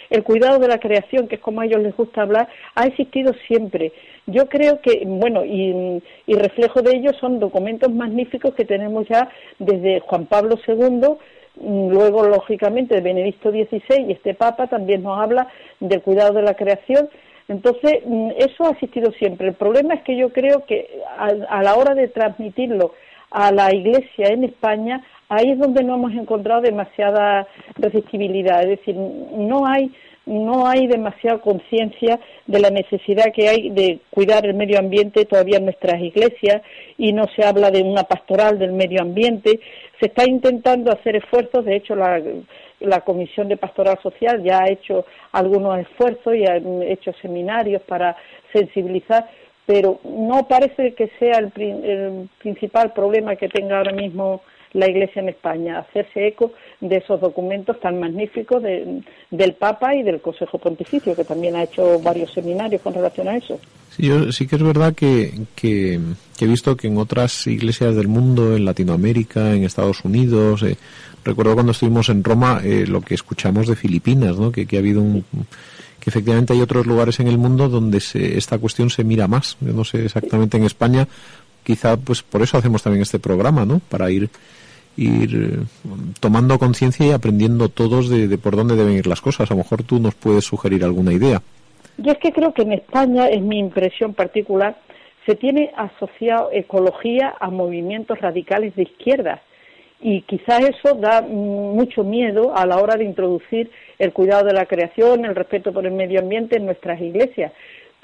[0.10, 3.34] el cuidado de la creación, que es como a ellos les gusta hablar, ha existido
[3.48, 3.92] siempre.
[4.26, 10.00] Yo creo que, bueno, y, reflejo de ello son documentos magníficos que tenemos ya desde
[10.00, 11.18] Juan Pablo II,
[11.62, 15.48] mm, luego, lógicamente, de Benedicto XVI y este Papa también nos habla
[15.80, 17.10] del cuidado de la creación.
[17.48, 19.50] Entonces, mm, eso ha existido siempre.
[19.50, 22.94] El problema es que yo creo que a la hora de transmitirlo
[23.36, 28.96] a la Iglesia en España, ahí es donde no hemos encontrado demasiada resistibilidad, es decir,
[28.96, 29.92] no hay
[30.26, 35.58] no hay demasiada conciencia de la necesidad que hay de cuidar el medio ambiente todavía
[35.58, 36.64] en nuestras iglesias
[36.98, 39.60] y no se habla de una pastoral del medio ambiente.
[40.00, 42.20] Se está intentando hacer esfuerzos, de hecho la,
[42.80, 48.16] la Comisión de Pastoral Social ya ha hecho algunos esfuerzos y ha hecho seminarios para
[48.52, 49.30] sensibilizar,
[49.68, 54.42] pero no parece que sea el, el principal problema que tenga ahora mismo
[54.76, 60.20] la Iglesia en España, hacerse eco de esos documentos tan magníficos del Papa y del
[60.20, 63.58] Consejo Pontificio, que también ha hecho varios seminarios con relación a eso.
[63.96, 66.00] Sí, sí que es verdad que, que,
[66.40, 70.76] he visto que en otras iglesias del mundo, en Latinoamérica, en Estados Unidos, eh,
[71.24, 74.52] recuerdo cuando estuvimos en Roma eh, lo que escuchamos de Filipinas, ¿no?
[74.52, 75.24] que, que ha habido un
[76.02, 79.58] que efectivamente hay otros lugares en el mundo donde se, esta cuestión se mira más.
[79.60, 81.08] Yo no sé exactamente en España,
[81.64, 83.80] quizá pues por eso hacemos también este programa, ¿no?
[83.80, 84.30] Para ir
[84.98, 85.66] ir eh,
[86.20, 89.50] tomando conciencia y aprendiendo todos de, por dónde deben ir las cosas.
[89.52, 91.42] A lo mejor tú nos puedes sugerir alguna idea.
[91.98, 94.78] Yo es que creo que en España, es mi impresión particular,
[95.26, 99.42] se tiene asociado ecología a movimientos radicales de izquierda
[100.02, 104.66] y quizás eso da mucho miedo a la hora de introducir el cuidado de la
[104.66, 107.54] creación, el respeto por el medio ambiente en nuestras iglesias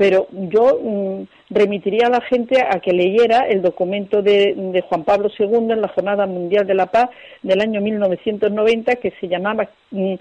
[0.02, 5.30] pero yo mm, remitiría a la gente a que leyera el documento de, Juan Pablo
[5.38, 7.12] II en la Jornada Mundial de la Paz
[7.44, 10.16] del año 1990 que se llamaba, mm,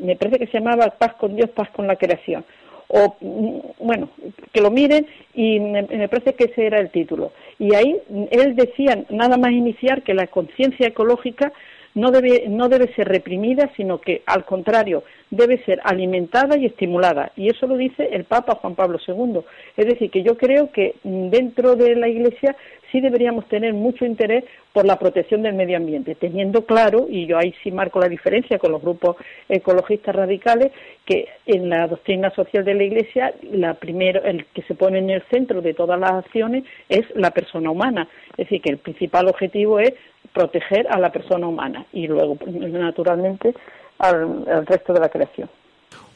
[0.00, 2.44] me parece que se llamaba Paz con Dios, Paz con la Creación.
[2.88, 4.08] O, mm, bueno,
[4.52, 7.30] que lo miren y me, me parece que ese era el título.
[7.60, 7.96] Y ahí
[8.32, 11.52] él decía, nada más iniciar, que la conciencia ecológica
[11.94, 17.32] no debe, no debe ser reprimida, sino que, al contrario, debe ser alimentada y estimulada.
[17.36, 19.40] Y eso lo dice el Papa Juan Pablo II.
[19.76, 22.56] Es decir, que yo creo que dentro de la Iglesia
[22.90, 27.38] sí deberíamos tener mucho interés por la protección del medio ambiente, teniendo claro, y yo
[27.38, 29.16] ahí sí marco la diferencia con los grupos
[29.48, 30.70] ecologistas radicales,
[31.04, 35.10] que en la doctrina social de la Iglesia la primero, el que se pone en
[35.10, 38.08] el centro de todas las acciones es la persona humana.
[38.36, 39.92] Es decir, que el principal objetivo es
[40.34, 43.54] proteger a la persona humana y luego, naturalmente,
[43.98, 45.48] al resto de la creación.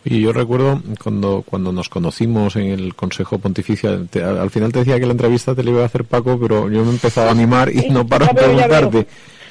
[0.04, 4.98] Y yo recuerdo cuando, cuando nos conocimos en el Consejo Pontificio, al final te decía
[4.98, 7.70] que la entrevista te la iba a hacer Paco, pero yo me empezaba a animar
[7.70, 9.06] y no paro de preguntarte.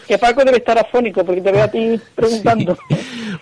[0.07, 2.78] Que Paco debe estar afónico porque te veo a ti preguntando.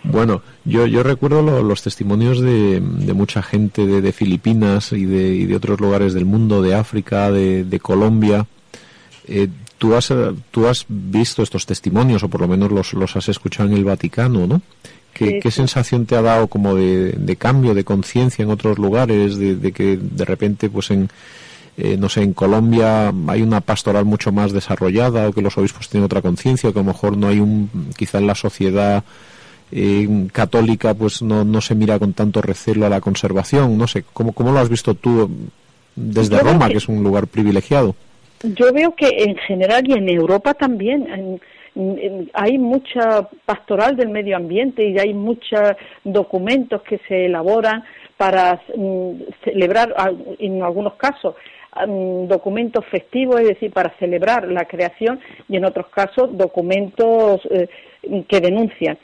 [0.04, 5.30] Bueno, yo, yo recuerdo los testimonios de, de mucha gente de, de Filipinas y de,
[5.30, 8.46] y de, otros lugares del mundo, de África, de, Colombia.
[9.28, 9.48] Eh,
[9.78, 13.30] Tú has, eh, tú has visto estos testimonios, o por lo menos los, los has
[13.30, 14.62] escuchado en el Vaticano, ¿no?
[15.14, 19.38] ¿Qué, ¿qué sensación te ha dado como de, de cambio, de conciencia en otros lugares,
[19.38, 21.10] de, de, que de repente, pues en,
[21.78, 25.90] eh, no sé, en Colombia hay una pastoral mucho más desarrollada, o que los obispos
[25.90, 29.04] tienen otra conciencia, o que a lo mejor no hay un, quizá en la sociedad
[29.72, 34.04] eh, católica, pues no, no se mira con tanto recelo a la conservación, no sé,
[34.14, 35.30] ¿cómo, cómo lo has visto tú
[35.96, 37.96] desde Roma, que es un lugar privilegiado?
[38.54, 41.40] Yo veo que en general y en Europa también
[42.34, 45.62] hay mucha pastoral del medio ambiente y hay muchos
[46.04, 47.84] documentos que se elaboran
[48.18, 49.12] para mm,
[49.44, 49.94] celebrar,
[50.40, 51.36] en algunos casos,
[51.88, 55.20] mm, documentos festivos, es decir, para celebrar la creación
[55.50, 57.68] y en otros casos documentos eh,
[58.28, 58.98] que denuncian.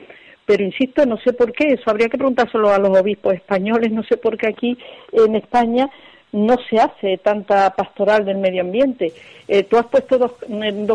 [0.45, 4.03] Pero insisto, no sé por qué, eso habría que preguntárselo a los obispos españoles, no
[4.03, 4.77] sé por qué aquí
[5.11, 5.89] en España
[6.31, 9.13] no se hace tanta pastoral del medio ambiente.
[9.47, 10.31] Eh, tú has puesto dos,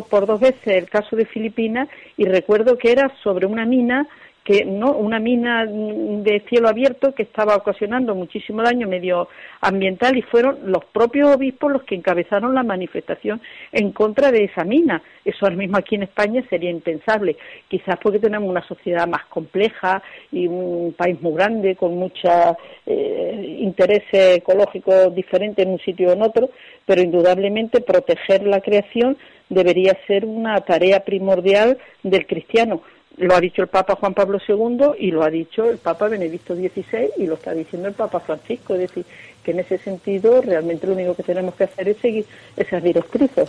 [0.08, 4.08] por dos veces el caso de Filipinas y recuerdo que era sobre una mina
[4.46, 10.70] que no una mina de cielo abierto que estaba ocasionando muchísimo daño medioambiental y fueron
[10.70, 13.40] los propios obispos los que encabezaron la manifestación
[13.72, 15.02] en contra de esa mina.
[15.24, 17.36] Eso ahora mismo aquí en España sería impensable,
[17.66, 23.56] quizás porque tenemos una sociedad más compleja y un país muy grande con muchos eh,
[23.58, 26.50] intereses ecológicos diferentes en un sitio o en otro,
[26.84, 29.16] pero indudablemente proteger la creación
[29.48, 32.82] debería ser una tarea primordial del cristiano
[33.18, 36.54] lo ha dicho el Papa Juan Pablo II y lo ha dicho el Papa Benedicto
[36.54, 38.74] XVI y lo está diciendo el Papa Francisco.
[38.74, 39.04] Es decir,
[39.42, 43.48] que en ese sentido realmente lo único que tenemos que hacer es seguir esas directrices.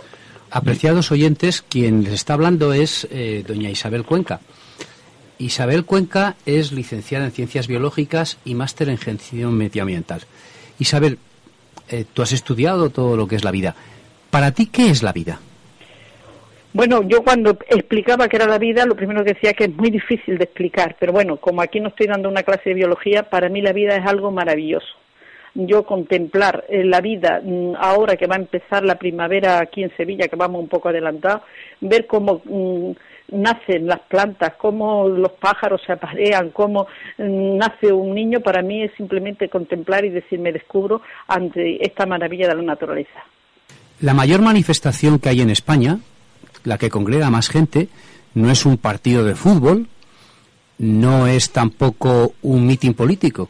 [0.50, 4.40] Apreciados oyentes, quien les está hablando es eh, doña Isabel Cuenca.
[5.38, 10.22] Isabel Cuenca es licenciada en Ciencias Biológicas y máster en Gestión Medioambiental.
[10.78, 11.18] Isabel,
[11.90, 13.74] eh, tú has estudiado todo lo que es la vida.
[14.30, 15.40] Para ti, ¿qué es la vida?
[16.72, 19.90] Bueno, yo cuando explicaba qué era la vida, lo primero que decía que es muy
[19.90, 23.48] difícil de explicar, pero bueno, como aquí no estoy dando una clase de biología, para
[23.48, 24.86] mí la vida es algo maravilloso.
[25.54, 29.96] Yo contemplar eh, la vida mm, ahora que va a empezar la primavera aquí en
[29.96, 31.42] Sevilla, que vamos un poco adelantados,
[31.80, 32.90] ver cómo mm,
[33.32, 38.82] nacen las plantas, cómo los pájaros se aparean, cómo mm, nace un niño, para mí
[38.82, 43.24] es simplemente contemplar y decir me descubro ante esta maravilla de la naturaleza.
[44.00, 45.98] La mayor manifestación que hay en España
[46.68, 47.88] la que congrega más gente,
[48.34, 49.88] no es un partido de fútbol,
[50.76, 53.48] no es tampoco un mitin político.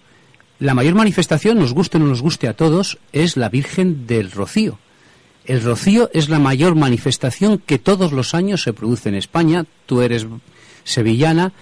[0.60, 4.30] La mayor manifestación, nos guste o no nos guste a todos, es la Virgen del
[4.30, 4.78] Rocío.
[5.44, 9.66] El Rocío es la mayor manifestación que todos los años se produce en España.
[9.86, 10.26] Tú eres
[10.84, 11.52] sevillana,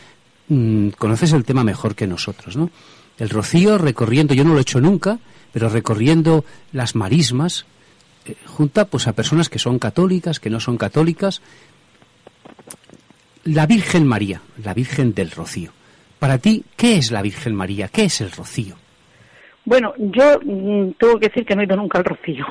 [0.49, 2.71] mm, conoces el tema mejor que nosotros, ¿no?
[3.19, 5.19] El Rocío recorriendo, yo no lo he hecho nunca,
[5.53, 7.65] pero recorriendo las marismas,
[8.47, 11.43] junta pues a personas que son católicas, que no son católicas.
[13.45, 15.71] La Virgen María, la Virgen del Rocío.
[16.19, 17.89] Para ti, ¿qué es la Virgen María?
[17.89, 18.77] ¿Qué es el Rocío?
[19.65, 22.47] Bueno, yo mm, tengo que decir que no he ido nunca al Rocío.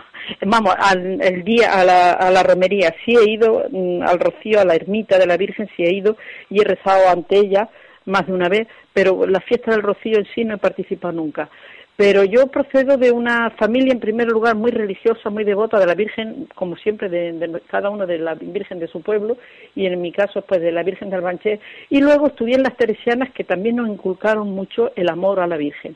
[0.45, 4.65] Vamos, al día a la, a la, romería sí he ido, mm, al Rocío, a
[4.65, 6.17] la ermita de la Virgen sí he ido
[6.49, 7.69] y he rezado ante ella
[8.05, 11.49] más de una vez, pero la fiesta del Rocío en sí no he participado nunca.
[11.97, 15.95] Pero yo procedo de una familia, en primer lugar, muy religiosa, muy devota de la
[15.95, 19.37] Virgen, como siempre, de, cada uno de la Virgen de su pueblo,
[19.75, 21.61] y en mi caso, pues de la Virgen del Banché.
[21.89, 25.55] Y luego estudié en las teresianas, que también nos inculcaron mucho el amor a la
[25.55, 25.95] Virgen.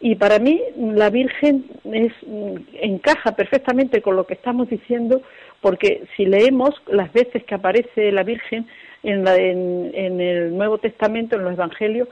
[0.00, 2.12] Y para mí, la Virgen es,
[2.80, 5.20] encaja perfectamente con lo que estamos diciendo,
[5.60, 8.66] porque si leemos las veces que aparece la Virgen
[9.02, 12.08] en, en el Nuevo Testamento, en los Evangelios,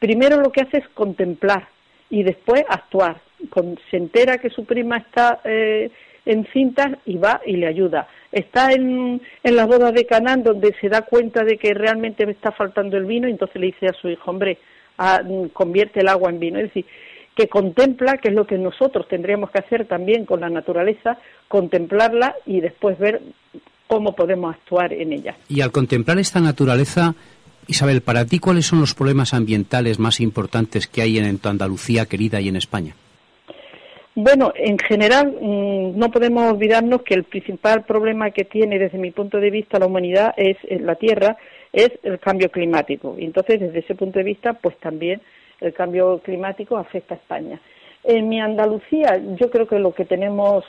[0.00, 1.68] primero lo que hace es contemplar
[2.10, 3.20] y después actuar.
[3.90, 5.90] se entera que su prima está eh,
[6.24, 8.08] encinta y va y le ayuda.
[8.30, 12.32] Está en, en la boda de Canaán donde se da cuenta de que realmente me
[12.32, 14.58] está faltando el vino y entonces le dice a su hijo, hombre,
[15.52, 16.58] convierte el agua en vino.
[16.58, 16.84] Es decir,
[17.34, 22.34] que contempla, que es lo que nosotros tendríamos que hacer también con la naturaleza, contemplarla
[22.46, 23.22] y después ver
[23.86, 25.36] cómo podemos actuar en ella.
[25.48, 27.14] Y al contemplar esta naturaleza,
[27.68, 32.06] Isabel, para ti, ¿cuáles son los problemas ambientales más importantes que hay en tu Andalucía
[32.06, 32.94] querida y en España?
[34.14, 39.12] Bueno, en general mm, no podemos olvidarnos que el principal problema que tiene desde mi
[39.12, 41.36] punto de vista la humanidad es la Tierra,
[41.72, 43.14] es el cambio climático.
[43.18, 45.20] Entonces, desde ese punto de vista, pues también
[45.60, 47.60] el cambio climático afecta a España.
[48.10, 50.64] En mi Andalucía yo creo que lo que tenemos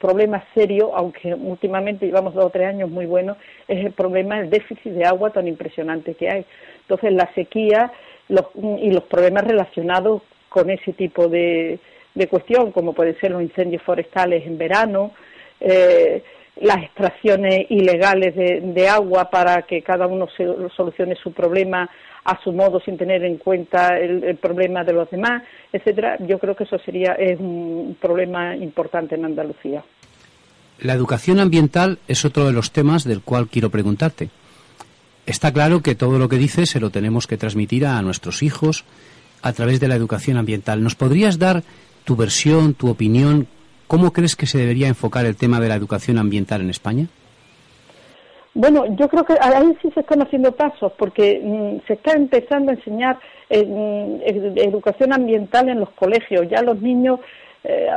[0.00, 3.36] problemas serios, aunque últimamente llevamos dos o tres años muy buenos,
[3.66, 6.46] es el problema del déficit de agua tan impresionante que hay.
[6.82, 7.90] Entonces la sequía
[8.28, 11.80] y los problemas relacionados con ese tipo de,
[12.30, 15.10] cuestión, como pueden ser los incendios forestales en verano,
[15.58, 16.22] eh,
[16.60, 21.90] las extracciones ilegales de, agua para que cada uno se, solucione su problema
[22.24, 26.16] a su modo sin tener en cuenta el, problema de los demás, etcétera.
[26.20, 29.84] Yo creo que eso sería un problema importante en Andalucía.
[30.80, 34.30] La educación ambiental es otro de los temas del cual quiero preguntarte.
[35.26, 38.84] Está claro que todo lo que dices se lo tenemos que transmitir a nuestros hijos
[39.42, 40.82] a través de la educación ambiental.
[40.82, 41.62] ¿Nos podrías dar
[42.04, 43.46] tu versión, tu opinión?
[43.86, 47.06] ¿Cómo crees que se debería enfocar el tema de la educación ambiental en España?
[48.54, 52.70] Bueno, yo creo que ahí sí se están haciendo pasos porque mm, se está empezando
[52.70, 53.18] a enseñar
[53.50, 56.48] eh, mm, educación ambiental en los colegios.
[56.48, 57.18] Ya los niños
[57.64, 57.88] eh,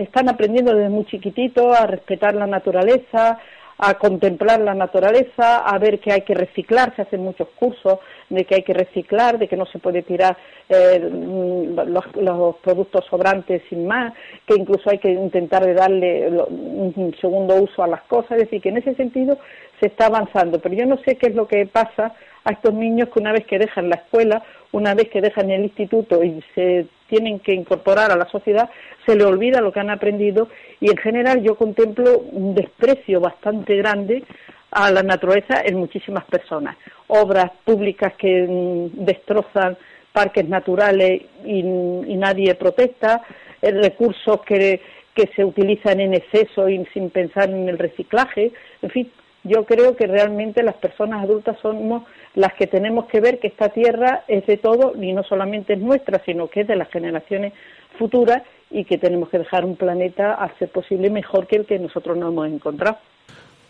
[0.00, 3.38] están aprendiendo desde muy chiquititos a respetar la naturaleza,
[3.78, 7.98] a contemplar la naturaleza, a ver que hay que reciclar, se hacen muchos cursos
[8.30, 10.36] de que hay que reciclar, de que no se puede tirar
[10.68, 14.14] eh, los, productos sobrantes sin más,
[14.46, 18.70] que incluso hay que intentar darle un segundo uso a las cosas, es decir, que
[18.70, 19.38] en ese sentido
[19.80, 22.14] se está avanzando, pero yo no sé qué es lo que pasa
[22.44, 25.64] a estos niños que una vez que dejan la escuela, una vez que dejan el
[25.64, 28.70] instituto y se tienen que incorporar a la sociedad,
[29.04, 30.48] se le olvida lo que han aprendido
[30.80, 34.24] y en general yo contemplo un desprecio bastante grande
[34.70, 36.76] a la naturaleza en muchísimas personas.
[37.08, 39.76] Obras públicas que mm, destrozan
[40.12, 43.22] parques naturales y, nadie protesta,
[43.60, 44.80] eh, recursos que,
[45.14, 48.52] que se utilizan en exceso y sin pensar en el reciclaje,
[48.82, 49.10] en fin,
[49.46, 53.68] yo creo que realmente las personas adultas somos las que tenemos que ver que esta
[53.68, 57.52] tierra es de todo y no solamente es nuestra, sino que es de las generaciones
[57.98, 61.78] futuras y que tenemos que dejar un planeta a ser posible mejor que el que
[61.78, 62.98] nosotros nos hemos encontrado.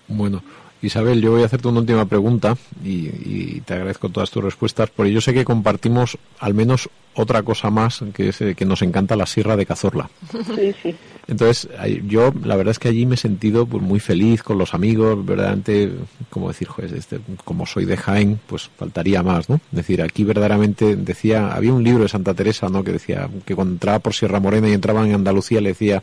[0.08, 0.42] Bueno,
[0.86, 5.12] Isabel, yo voy a hacerte una última pregunta y, te agradezco todas tus respuestas, porque
[5.12, 9.16] yo sé que compartimos al menos otra cosa más, que es eh, que nos encanta
[9.16, 10.10] la Sierra de Cazorla.
[10.54, 10.94] Sí, sí.
[11.28, 11.68] Entonces,
[12.04, 15.24] yo la verdad es que allí me he sentido pues, muy feliz con los amigos,
[15.26, 15.90] verdaderamente,
[16.30, 19.56] como decir, este, como soy de Jaén, pues faltaría más, ¿no?
[19.56, 22.84] Es decir, aquí verdaderamente decía, había un libro de Santa Teresa, ¿no?
[22.84, 26.02] Que decía que cuando entraba por Sierra Morena y entraba en Andalucía le decía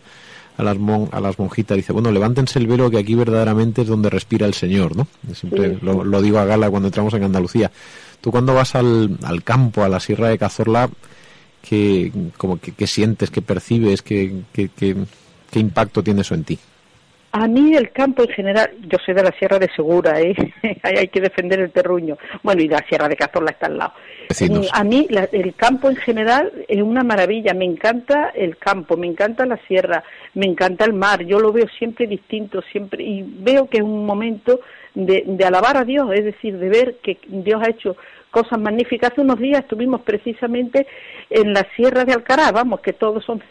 [0.58, 0.78] a las,
[1.12, 4.54] a las monjitas, dice, bueno, levántense el velo que aquí verdaderamente es donde respira el
[4.54, 5.08] Señor, ¿no?
[5.34, 7.72] Siempre lo, digo a gala cuando entramos en Andalucía.
[8.22, 10.90] Tú cuando vas al, al campo, a la Sierra de Cazorla,
[11.62, 14.96] ¿qué, como que, sientes, qué percibes, qué, qué, qué,
[15.50, 16.60] qué impacto tiene eso en ti?
[17.36, 20.36] A mí el campo en general, yo soy de la Sierra de Segura, ¿eh?
[20.84, 22.16] Hay que defender el terruño.
[22.44, 23.94] Bueno, y la Sierra de Cazorla está al lado.
[24.72, 29.48] A mí el campo en general es una maravilla, me encanta el campo, me encanta
[29.48, 30.04] la sierra,
[30.36, 34.06] me encanta el mar, yo lo veo siempre distinto, siempre, y veo que es un
[34.06, 34.60] momento
[34.94, 37.98] de, de alabar a Dios, es decir, de ver que Dios ha hecho
[38.30, 39.12] cosas magníficas.
[39.12, 40.86] Hace unos días estuvimos precisamente
[41.32, 43.42] en la Sierra de Alcaraz, vamos, que todos son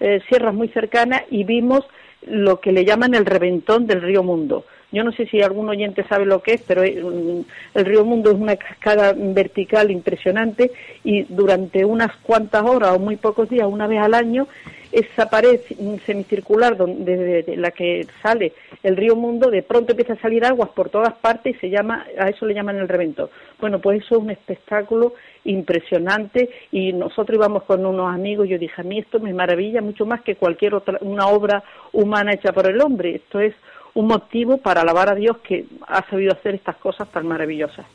[0.00, 1.86] eh, sierras muy cercanas, y vimos
[2.26, 4.64] lo que le llaman el reventón del río Mundo.
[4.92, 8.36] Yo no sé si algún oyente sabe lo que es, pero el río Mundo es
[8.36, 10.72] una cascada vertical impresionante
[11.04, 14.48] y durante unas cuantas horas o muy pocos días, una vez al año,
[14.92, 15.60] esa pared
[16.04, 20.70] semicircular donde, de, la que sale el río Mundo, de pronto empieza a salir aguas
[20.70, 23.28] por todas partes y se llama, a eso le llaman el reventón.
[23.60, 25.14] Bueno, pues eso es un espectáculo
[25.44, 29.80] impresionante y nosotros íbamos con unos amigos y yo dije, a mí esto me maravilla
[29.80, 31.62] mucho más que cualquier otra, una obra
[31.92, 33.14] humana hecha por el hombre.
[33.14, 33.54] Esto es
[33.94, 37.86] un motivo para alabar a Dios que ha sabido hacer estas cosas tan maravillosas.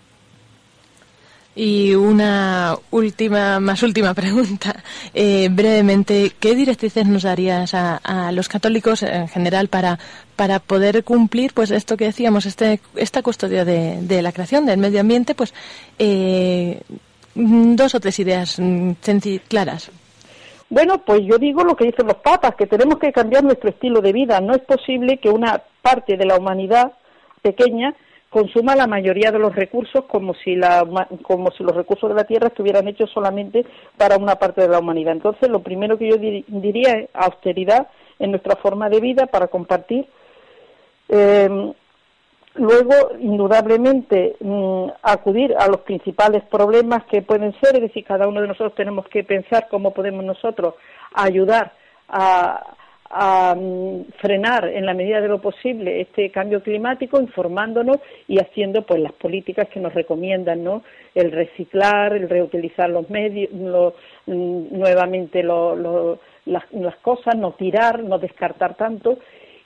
[1.55, 4.83] Y una última, más última pregunta.
[5.13, 9.97] Eh, brevemente, ¿qué directrices nos darías a, los católicos en general para,
[10.35, 14.99] para poder cumplir, pues esto que decíamos, este, esta custodia de, la creación, del medio
[14.99, 15.53] ambiente, pues
[15.97, 16.81] eh,
[17.35, 18.91] dos o tres ideas mm,
[19.47, 19.89] claras?
[20.69, 24.01] Bueno, pues yo digo lo que dicen los papas, que tenemos que cambiar nuestro estilo
[24.01, 24.41] de vida.
[24.41, 26.93] No es posible que una parte de la humanidad
[27.41, 27.95] pequeña
[28.29, 30.85] consuma la mayoría de los recursos como si, la,
[31.21, 34.79] como si los recursos de la tierra estuvieran hechos solamente para una parte de la
[34.79, 35.13] humanidad.
[35.13, 37.87] Entonces, lo primero que yo diría es austeridad
[38.19, 40.07] en nuestra forma de vida para compartir.
[41.07, 41.73] Eh,
[42.57, 48.39] Luego, indudablemente, mm, acudir a los principales problemas que pueden ser, es decir, cada uno
[48.41, 50.75] de nosotros tenemos que pensar cómo podemos nosotros
[51.13, 51.73] ayudar
[52.07, 52.63] a,
[53.57, 57.97] mm, frenar en la medida de lo posible este cambio climático, informándonos
[58.27, 60.81] y haciendo pues las políticas que nos recomiendan, ¿no?
[61.13, 69.19] El reciclar, el reutilizar los medios, mm, nuevamente las cosas, no tirar, no descartar tanto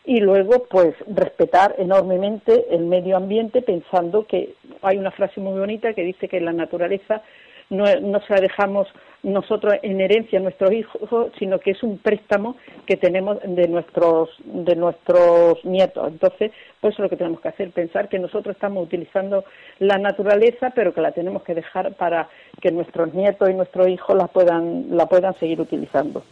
[0.10, 5.94] y luego pues respetar enormemente el medio ambiente pensando que hay una frase muy bonita
[5.94, 7.22] que dice que la naturaleza
[7.70, 8.88] no, no se la dejamos
[9.22, 12.56] nosotros en herencia a nuestros hijos, sino que es un préstamo
[12.88, 16.08] que tenemos de nuestros, de nuestros nietos.
[16.08, 19.46] Entonces, pues eso es lo que tenemos que hacer, pensar que nosotros estamos utilizando
[19.78, 22.30] la naturaleza, pero que la tenemos que dejar para
[22.60, 26.24] que nuestros nietos y nuestros hijos la puedan, la puedan seguir utilizando.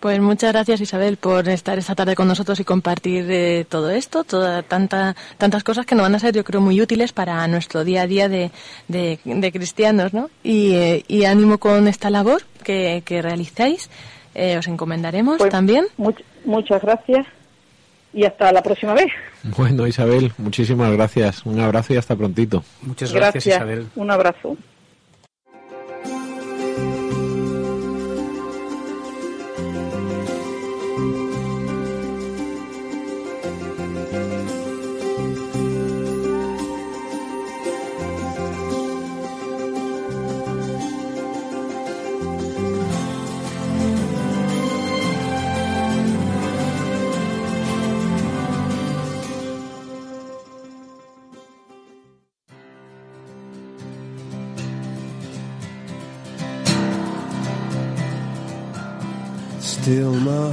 [0.00, 4.24] Pues muchas gracias Isabel por estar esta tarde con nosotros y compartir eh, todo esto,
[4.24, 7.84] toda, tanta, tantas cosas que nos van a ser yo creo muy útiles para nuestro
[7.84, 8.50] día a día de,
[8.88, 10.30] de, cristianos, ¿no?
[10.42, 13.90] Y, eh, y, ánimo con esta labor que, que realizáis,
[14.34, 15.84] eh, os encomendaremos pues también.
[16.46, 17.26] muchas gracias
[18.14, 19.12] y hasta la próxima vez.
[19.42, 22.64] Bueno Isabel, muchísimas gracias, un abrazo y hasta prontito.
[22.80, 23.86] Muchas gracias Isabel.
[23.96, 24.56] Un abrazo.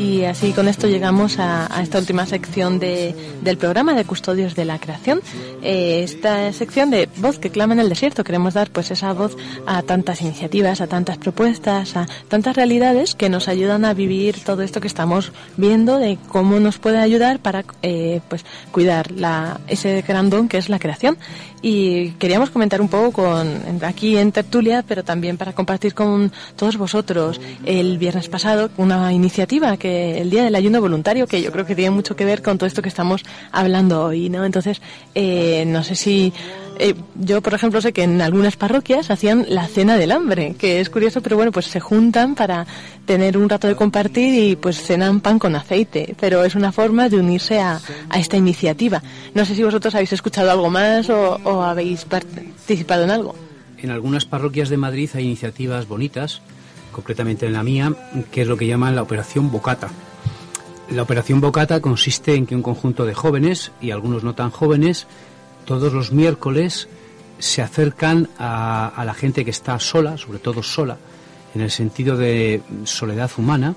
[0.00, 4.64] Y así con esto llegamos a, esta última sección de, del programa de Custodios de
[4.64, 5.20] la Creación.
[5.62, 8.24] Eh, esta sección de voz que clama en el desierto.
[8.24, 9.36] Queremos dar pues esa voz
[9.66, 14.62] a tantas iniciativas, a tantas propuestas, a tantas realidades que nos ayudan a vivir todo
[14.62, 20.00] esto que estamos viendo de cómo nos puede ayudar para eh, pues cuidar la, ese
[20.00, 21.18] gran don que es la creación.
[21.60, 26.78] Y queríamos comentar un poco con aquí en tertulia, pero también para compartir con todos
[26.78, 31.66] vosotros el viernes pasado una iniciativa que el día del ayuno voluntario, que yo creo
[31.66, 34.44] que tiene mucho que ver con todo esto que estamos hablando hoy, ¿no?
[34.44, 34.80] Entonces,
[35.14, 36.32] eh, no sé si
[36.78, 40.80] eh, yo, por ejemplo, sé que en algunas parroquias hacían la cena del hambre, que
[40.80, 42.66] es curioso, pero bueno, pues se juntan para
[43.04, 47.08] tener un rato de compartir y pues cenan pan con aceite, pero es una forma
[47.08, 47.80] de unirse a,
[48.16, 49.02] esta iniciativa.
[49.34, 53.34] No sé si vosotros habéis escuchado algo más o habéis participado en algo.
[53.82, 56.42] En algunas parroquias de Madrid hay iniciativas bonitas
[56.90, 57.92] concretamente en la mía,
[58.30, 59.88] que es lo que llaman la operación Bocata.
[60.90, 65.06] La operación Bocata consiste en que un conjunto de jóvenes y algunos no tan jóvenes,
[65.64, 66.88] todos los miércoles
[67.38, 70.98] se acercan a, la gente que está sola, sobre todo sola,
[71.54, 73.74] en el sentido de soledad humana,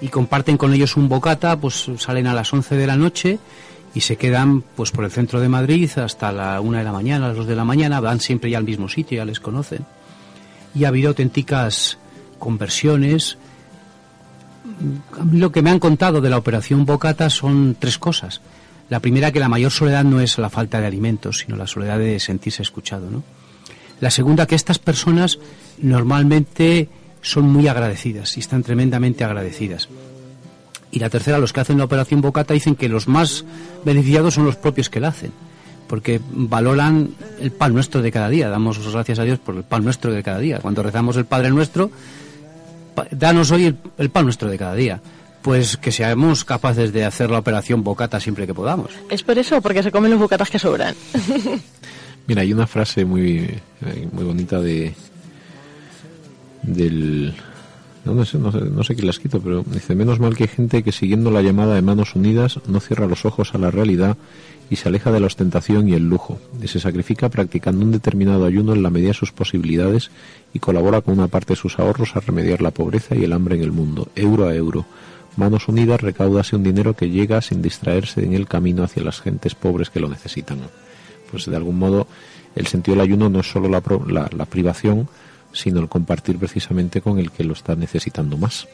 [0.00, 3.38] y comparten con ellos un bocata, pues salen a las 11 de la noche
[3.94, 7.28] y se quedan pues por el centro de Madrid hasta la una de la mañana,
[7.28, 9.86] las 2 de la mañana, van siempre ya al mismo sitio, ya les conocen.
[10.74, 11.98] Y ha habido auténticas
[12.38, 13.38] conversiones.
[15.32, 18.40] Lo que me han contado de la operación Bocata son tres cosas.
[18.88, 21.98] La primera, que la mayor soledad no es la falta de alimentos, sino la soledad
[21.98, 23.10] de sentirse escuchado.
[23.10, 23.22] ¿no?
[24.00, 25.38] La segunda, que estas personas
[25.78, 26.88] normalmente
[27.20, 29.88] son muy agradecidas y están tremendamente agradecidas.
[30.90, 33.44] Y la tercera, los que hacen la operación Bocata dicen que los más
[33.84, 35.32] beneficiados son los propios que la hacen,
[35.86, 37.10] porque valoran
[37.40, 38.48] el pan nuestro de cada día.
[38.48, 40.60] Damos gracias a Dios por el pan nuestro de cada día.
[40.60, 41.90] Cuando rezamos el Padre Nuestro,
[43.10, 45.00] danos hoy el, pan nuestro de cada día
[45.42, 48.90] pues que seamos capaces de hacer la operación bocata siempre que podamos.
[49.08, 50.94] ¿Es por eso porque se comen los bocatas que sobran?
[52.26, 54.92] Mira, hay una frase muy, eh, muy bonita de
[56.62, 57.34] del
[58.04, 60.44] no, sé, no, sé, no sé quién la ha escrito, pero dice, menos mal que
[60.44, 63.70] hay gente que siguiendo la llamada de manos unidas no cierra los ojos a la
[63.70, 64.16] realidad
[64.70, 68.44] y se aleja de la ostentación y el lujo, y se sacrifica practicando un determinado
[68.44, 70.10] ayuno en la medida de sus posibilidades
[70.52, 73.56] y colabora con una parte de sus ahorros a remediar la pobreza y el hambre
[73.56, 74.86] en el mundo, euro a euro.
[75.36, 79.54] Manos unidas recaudase un dinero que llega sin distraerse en el camino hacia las gentes
[79.54, 80.58] pobres que lo necesitan.
[81.30, 82.06] Pues de algún modo
[82.54, 85.08] el sentido del ayuno no es solo la, la privación,
[85.58, 88.68] sino el compartir precisamente con el que lo está necesitando más.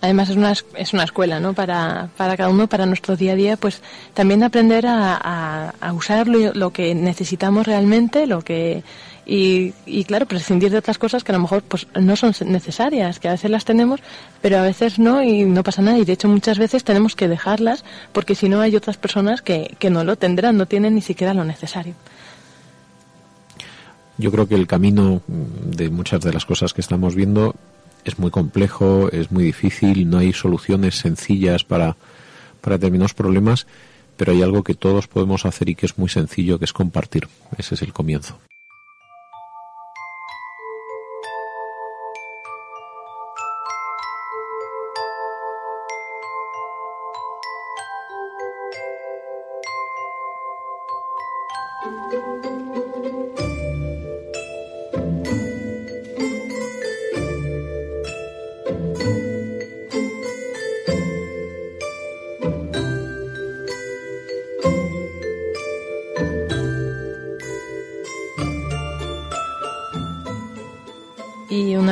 [0.00, 1.52] Además es una, es una escuela, ¿no?
[1.52, 3.82] Para, para cada uno, para nuestro día a día, pues
[4.14, 8.84] también aprender a, a, usar lo, que necesitamos realmente, lo que
[9.26, 13.18] y, y, claro, prescindir de otras cosas que a lo mejor pues no son necesarias,
[13.18, 14.00] que a veces las tenemos,
[14.40, 15.98] pero a veces no y no pasa nada.
[15.98, 19.76] Y de hecho muchas veces tenemos que dejarlas porque si no hay otras personas que,
[19.78, 21.94] que no lo tendrán, no tienen ni siquiera lo necesario.
[24.18, 27.54] Yo creo que el camino de muchas de las cosas que estamos viendo
[28.04, 31.96] es muy complejo, es muy difícil, no hay soluciones sencillas para,
[32.60, 33.66] para determinados problemas,
[34.16, 37.28] pero hay algo que todos podemos hacer y que es muy sencillo, que es compartir.
[37.56, 38.38] Ese es el comienzo.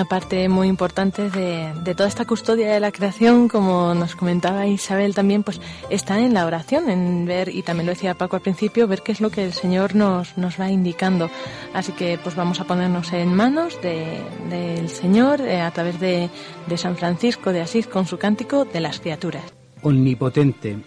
[0.06, 5.14] Parte muy importante de, de, toda esta custodia de la creación, como nos comentaba Isabel
[5.14, 8.86] también, pues está en la oración, en ver, y también lo decía Paco al principio,
[8.86, 11.30] ver qué es lo que el Señor nos, nos va indicando.
[11.74, 16.30] Así que pues vamos a ponernos en manos del de, Señor eh, a través de,
[16.66, 19.44] de San Francisco de Asís con su cántico de las criaturas.
[19.82, 20.78] Omnipotente,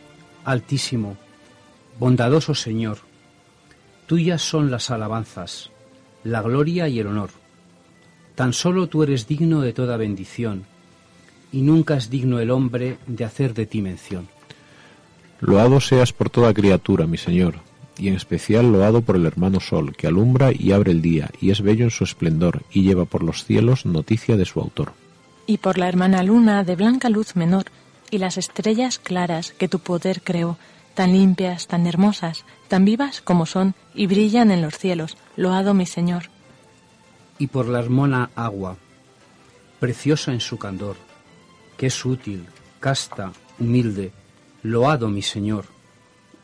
[0.46, 1.18] altísimo,
[2.00, 3.00] bondadoso Señor,
[4.08, 5.70] tuyas son las alabanzas,
[6.24, 7.30] la gloria y el honor
[8.40, 10.64] Tan solo tú eres digno de toda bendición,
[11.52, 14.30] y nunca es digno el hombre de hacer de ti mención.
[15.42, 17.56] Loado seas por toda criatura, mi Señor,
[17.98, 21.52] y en especial loado por el hermano Sol, que alumbra y abre el día, y
[21.52, 24.94] es bello en su esplendor, y lleva por los cielos noticia de su autor.
[25.46, 27.66] Y por la hermana luna de blanca luz menor,
[28.10, 30.58] y las estrellas claras que tu poder creó,
[30.94, 35.86] tan limpias, tan hermosas, tan vivas como son, y brillan en los cielos, loado mi
[35.86, 36.30] Señor
[37.40, 38.78] y por la hermona agua,
[39.80, 40.98] preciosa en su candor,
[41.78, 42.46] que es útil,
[42.80, 44.12] casta, humilde,
[44.62, 45.66] loado mi Señor,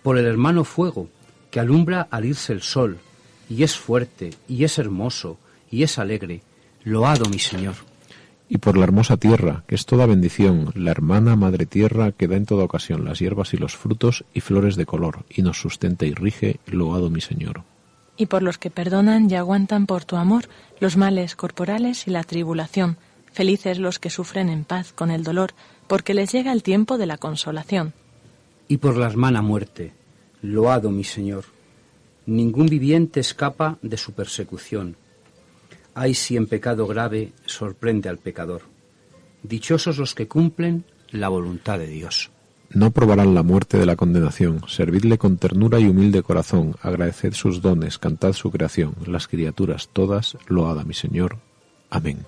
[0.01, 1.09] por el hermano fuego,
[1.51, 2.97] que alumbra al irse el sol,
[3.49, 5.37] y es fuerte, y es hermoso,
[5.69, 6.41] y es alegre,
[6.83, 7.75] loado mi Señor.
[8.47, 12.37] Y por la hermosa tierra, que es toda bendición, la hermana madre tierra que da
[12.37, 16.05] en toda ocasión las hierbas y los frutos y flores de color, y nos sustenta
[16.05, 17.63] y rige, loado mi Señor
[18.17, 20.45] y por los que perdonan y aguantan por tu amor
[20.79, 22.97] los males corporales y la tribulación.
[23.31, 25.53] Felices los que sufren en paz con el dolor,
[25.87, 27.93] porque les llega el tiempo de la consolación.
[28.67, 29.93] Y por la hermana muerte,
[30.41, 31.45] loado mi Señor.
[32.25, 34.95] Ningún viviente escapa de su persecución.
[35.93, 38.63] Ay si en pecado grave sorprende al pecador.
[39.43, 42.31] Dichosos los que cumplen la voluntad de Dios.
[42.75, 44.61] No probarán la muerte de la condenación.
[44.67, 46.75] Servidle con ternura y humilde corazón.
[46.81, 48.95] Agradeced sus dones, cantad su creación.
[49.07, 51.37] Las criaturas todas, loada mi Señor.
[51.89, 52.25] Amén.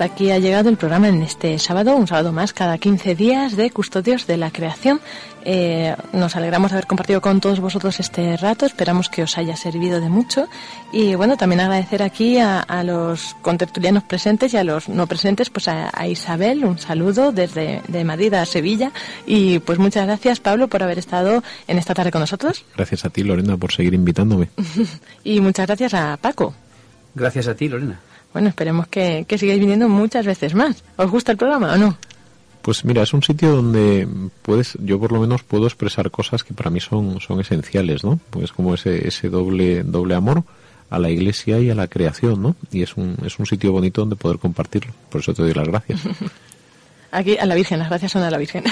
[0.00, 3.54] Hasta aquí ha llegado el programa en este sábado, un sábado más, cada 15 días
[3.54, 4.98] de Custodios de la Creación.
[5.44, 9.56] Eh, nos alegramos de haber compartido con todos vosotros este rato, esperamos que os haya
[9.56, 10.48] servido de mucho.
[10.90, 15.50] Y bueno, también agradecer aquí a, a los contertulianos presentes y a los no presentes,
[15.50, 18.92] pues a, a, Isabel, un saludo desde de Madrid a Sevilla.
[19.26, 22.64] Y pues muchas gracias, Pablo, por haber estado en esta tarde con nosotros.
[22.74, 24.48] Gracias a ti, Lorena, por seguir invitándome.
[25.24, 26.54] y muchas gracias a Paco.
[27.14, 28.00] Gracias a ti, Lorena.
[28.32, 30.84] Bueno, esperemos que, que sigáis viniendo muchas veces más.
[30.96, 31.98] ¿Os gusta el programa o no?
[32.62, 34.06] Pues mira, es un sitio donde
[34.42, 38.20] puedes, yo por lo menos puedo expresar cosas que para mí son, son esenciales, ¿no?
[38.30, 40.44] Pues como ese, ese doble, doble amor
[40.90, 42.56] a la iglesia y a la creación, ¿no?
[42.70, 44.92] Y es un, es un sitio bonito donde poder compartirlo.
[45.08, 46.00] Por eso te doy las gracias.
[47.12, 48.64] Aquí a la Virgen, las gracias son a la Virgen.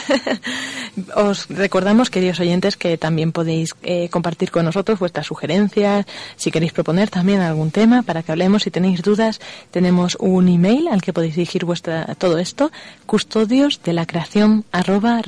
[1.15, 6.73] Os recordamos, queridos oyentes, que también podéis eh, compartir con nosotros vuestras sugerencias, si queréis
[6.73, 9.41] proponer también algún tema para que hablemos, si tenéis dudas,
[9.71, 12.71] tenemos un email al que podéis dirigir vuestra todo esto,
[13.07, 15.23] custodios de la creación arroba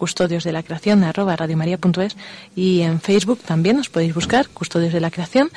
[0.00, 1.36] custodios de la creación arroba
[2.56, 5.50] y en Facebook también os podéis buscar custodios de la creación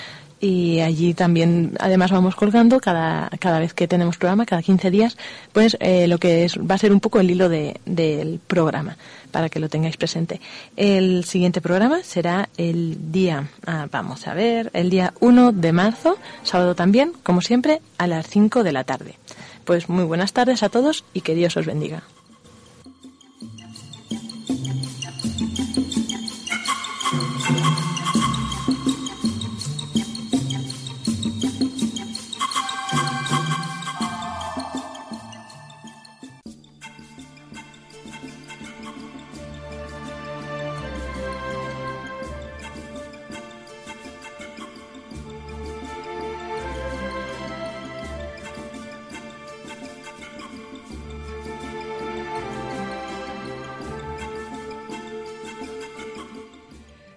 [0.44, 5.16] y allí también además vamos colgando cada, cada vez que tenemos programa, cada 15 días,
[5.54, 8.98] pues eh, lo que es, va a ser un poco el hilo de, del programa,
[9.32, 10.42] para que lo tengáis presente.
[10.76, 16.18] El siguiente programa será el día, ah, vamos a ver, el día 1 de marzo,
[16.44, 19.16] sábado también, como siempre, a las 5 de la tarde.
[19.64, 22.04] Pues muy buenas tardes a todos y que Dios os bendiga.